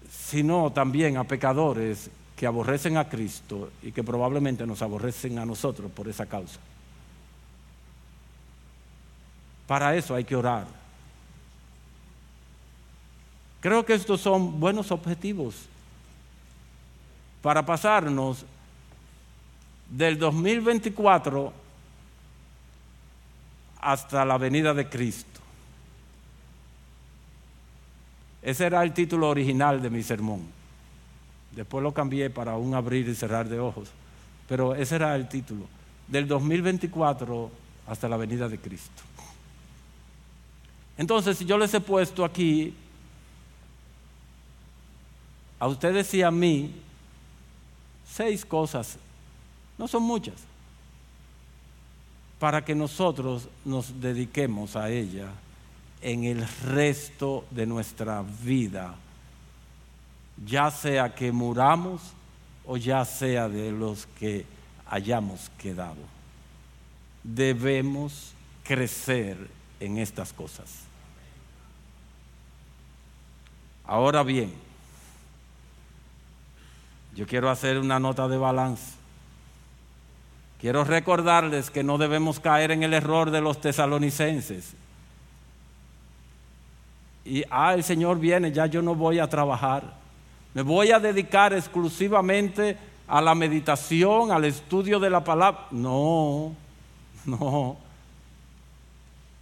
sino 0.09 0.71
también 0.71 1.17
a 1.17 1.25
pecadores 1.25 2.09
que 2.37 2.47
aborrecen 2.47 2.95
a 2.95 3.09
Cristo 3.09 3.71
y 3.81 3.91
que 3.91 4.05
probablemente 4.05 4.65
nos 4.65 4.81
aborrecen 4.81 5.37
a 5.37 5.45
nosotros 5.45 5.91
por 5.91 6.07
esa 6.07 6.25
causa. 6.27 6.61
Para 9.73 9.95
eso 9.95 10.13
hay 10.13 10.23
que 10.23 10.35
orar. 10.35 10.67
Creo 13.59 13.83
que 13.83 13.95
estos 13.95 14.21
son 14.21 14.59
buenos 14.59 14.91
objetivos 14.91 15.55
para 17.41 17.65
pasarnos 17.65 18.45
del 19.89 20.19
2024 20.19 21.51
hasta 23.81 24.23
la 24.23 24.37
venida 24.37 24.75
de 24.75 24.87
Cristo. 24.87 25.39
Ese 28.43 28.67
era 28.67 28.83
el 28.83 28.93
título 28.93 29.27
original 29.27 29.81
de 29.81 29.89
mi 29.89 30.03
sermón. 30.03 30.41
Después 31.49 31.81
lo 31.81 31.91
cambié 31.91 32.29
para 32.29 32.57
un 32.57 32.75
abrir 32.75 33.09
y 33.09 33.15
cerrar 33.15 33.49
de 33.49 33.59
ojos. 33.59 33.89
Pero 34.47 34.75
ese 34.75 34.97
era 34.97 35.15
el 35.15 35.27
título. 35.27 35.65
Del 36.07 36.27
2024 36.27 37.49
hasta 37.87 38.07
la 38.07 38.17
venida 38.17 38.47
de 38.47 38.59
Cristo. 38.59 39.01
Entonces, 40.97 41.37
si 41.37 41.45
yo 41.45 41.57
les 41.57 41.73
he 41.73 41.79
puesto 41.79 42.23
aquí 42.23 42.73
a 45.59 45.67
ustedes 45.67 46.13
y 46.13 46.21
a 46.21 46.29
mí 46.29 46.71
seis 48.07 48.45
cosas, 48.45 48.97
no 49.77 49.87
son 49.87 50.03
muchas, 50.03 50.35
para 52.39 52.63
que 52.63 52.75
nosotros 52.75 53.47
nos 53.65 53.99
dediquemos 54.01 54.75
a 54.75 54.89
ella 54.89 55.29
en 56.01 56.25
el 56.25 56.45
resto 56.65 57.45
de 57.49 57.65
nuestra 57.65 58.23
vida, 58.43 58.93
ya 60.45 60.69
sea 60.69 61.15
que 61.15 61.31
muramos 61.31 62.01
o 62.65 62.77
ya 62.77 63.05
sea 63.05 63.47
de 63.47 63.71
los 63.71 64.05
que 64.19 64.45
hayamos 64.85 65.49
quedado. 65.57 66.01
Debemos 67.23 68.33
crecer 68.63 69.49
en 69.83 69.97
estas 69.97 70.31
cosas. 70.31 70.69
Ahora 73.85 74.23
bien, 74.23 74.53
yo 77.13 77.27
quiero 77.27 77.49
hacer 77.49 77.77
una 77.77 77.99
nota 77.99 78.27
de 78.29 78.37
balance. 78.37 78.93
Quiero 80.61 80.85
recordarles 80.85 81.69
que 81.69 81.83
no 81.83 81.97
debemos 81.97 82.39
caer 82.39 82.71
en 82.71 82.83
el 82.83 82.93
error 82.93 83.29
de 83.29 83.41
los 83.41 83.59
tesalonicenses. 83.59 84.73
Y, 87.25 87.43
ah, 87.49 87.73
el 87.73 87.83
Señor 87.83 88.19
viene, 88.19 88.53
ya 88.53 88.67
yo 88.67 88.81
no 88.81 88.95
voy 88.95 89.19
a 89.19 89.27
trabajar. 89.27 89.95
Me 90.53 90.61
voy 90.61 90.91
a 90.91 90.99
dedicar 90.99 91.51
exclusivamente 91.51 92.77
a 93.05 93.21
la 93.21 93.35
meditación, 93.35 94.31
al 94.31 94.45
estudio 94.45 94.97
de 94.99 95.09
la 95.09 95.21
palabra. 95.21 95.67
No, 95.71 96.55
no. 97.25 97.82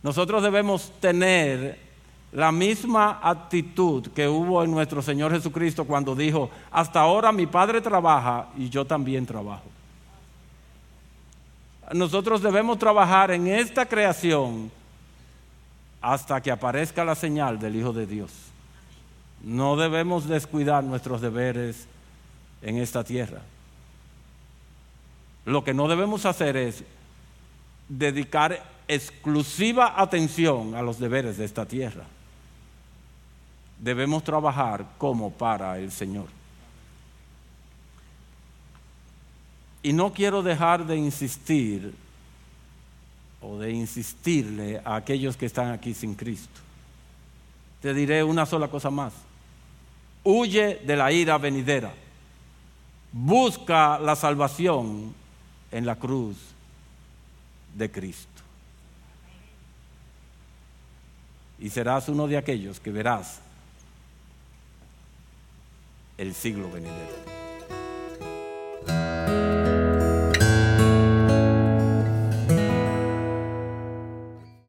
Nosotros 0.03 0.41
debemos 0.41 0.91
tener 0.99 1.77
la 2.31 2.51
misma 2.51 3.19
actitud 3.21 4.07
que 4.07 4.27
hubo 4.27 4.63
en 4.63 4.71
nuestro 4.71 5.01
Señor 5.01 5.31
Jesucristo 5.31 5.85
cuando 5.85 6.15
dijo, 6.15 6.49
hasta 6.71 7.01
ahora 7.01 7.31
mi 7.31 7.45
Padre 7.45 7.81
trabaja 7.81 8.47
y 8.57 8.69
yo 8.69 8.85
también 8.85 9.25
trabajo. 9.25 9.65
Nosotros 11.93 12.41
debemos 12.41 12.79
trabajar 12.79 13.31
en 13.31 13.47
esta 13.47 13.85
creación 13.85 14.71
hasta 16.01 16.41
que 16.41 16.51
aparezca 16.51 17.03
la 17.03 17.15
señal 17.15 17.59
del 17.59 17.75
Hijo 17.75 17.91
de 17.91 18.07
Dios. 18.07 18.31
No 19.43 19.75
debemos 19.75 20.27
descuidar 20.27 20.83
nuestros 20.83 21.19
deberes 21.19 21.87
en 22.61 22.77
esta 22.77 23.03
tierra. 23.03 23.41
Lo 25.45 25.63
que 25.63 25.73
no 25.73 25.87
debemos 25.87 26.25
hacer 26.25 26.55
es 26.55 26.83
dedicar 27.89 28.63
exclusiva 28.87 29.99
atención 30.01 30.75
a 30.75 30.81
los 30.81 30.99
deberes 30.99 31.37
de 31.37 31.45
esta 31.45 31.65
tierra. 31.65 32.03
Debemos 33.79 34.23
trabajar 34.23 34.85
como 34.97 35.31
para 35.31 35.79
el 35.79 35.91
Señor. 35.91 36.27
Y 39.83 39.93
no 39.93 40.13
quiero 40.13 40.43
dejar 40.43 40.85
de 40.85 40.95
insistir 40.95 41.93
o 43.41 43.57
de 43.57 43.71
insistirle 43.71 44.79
a 44.85 44.95
aquellos 44.95 45.35
que 45.35 45.47
están 45.47 45.71
aquí 45.71 45.93
sin 45.93 46.13
Cristo. 46.13 46.59
Te 47.81 47.93
diré 47.93 48.23
una 48.23 48.45
sola 48.45 48.67
cosa 48.67 48.91
más. 48.91 49.13
Huye 50.23 50.75
de 50.85 50.95
la 50.95 51.11
ira 51.11 51.37
venidera. 51.39 51.91
Busca 53.11 53.97
la 53.99 54.15
salvación 54.15 55.15
en 55.71 55.85
la 55.85 55.95
cruz 55.95 56.37
de 57.75 57.89
Cristo. 57.89 58.40
y 61.61 61.69
serás 61.69 62.09
uno 62.09 62.27
de 62.27 62.37
aquellos 62.37 62.79
que 62.79 62.91
verás 62.91 63.39
el 66.17 66.33
siglo 66.33 66.69
venidero. 66.71 67.31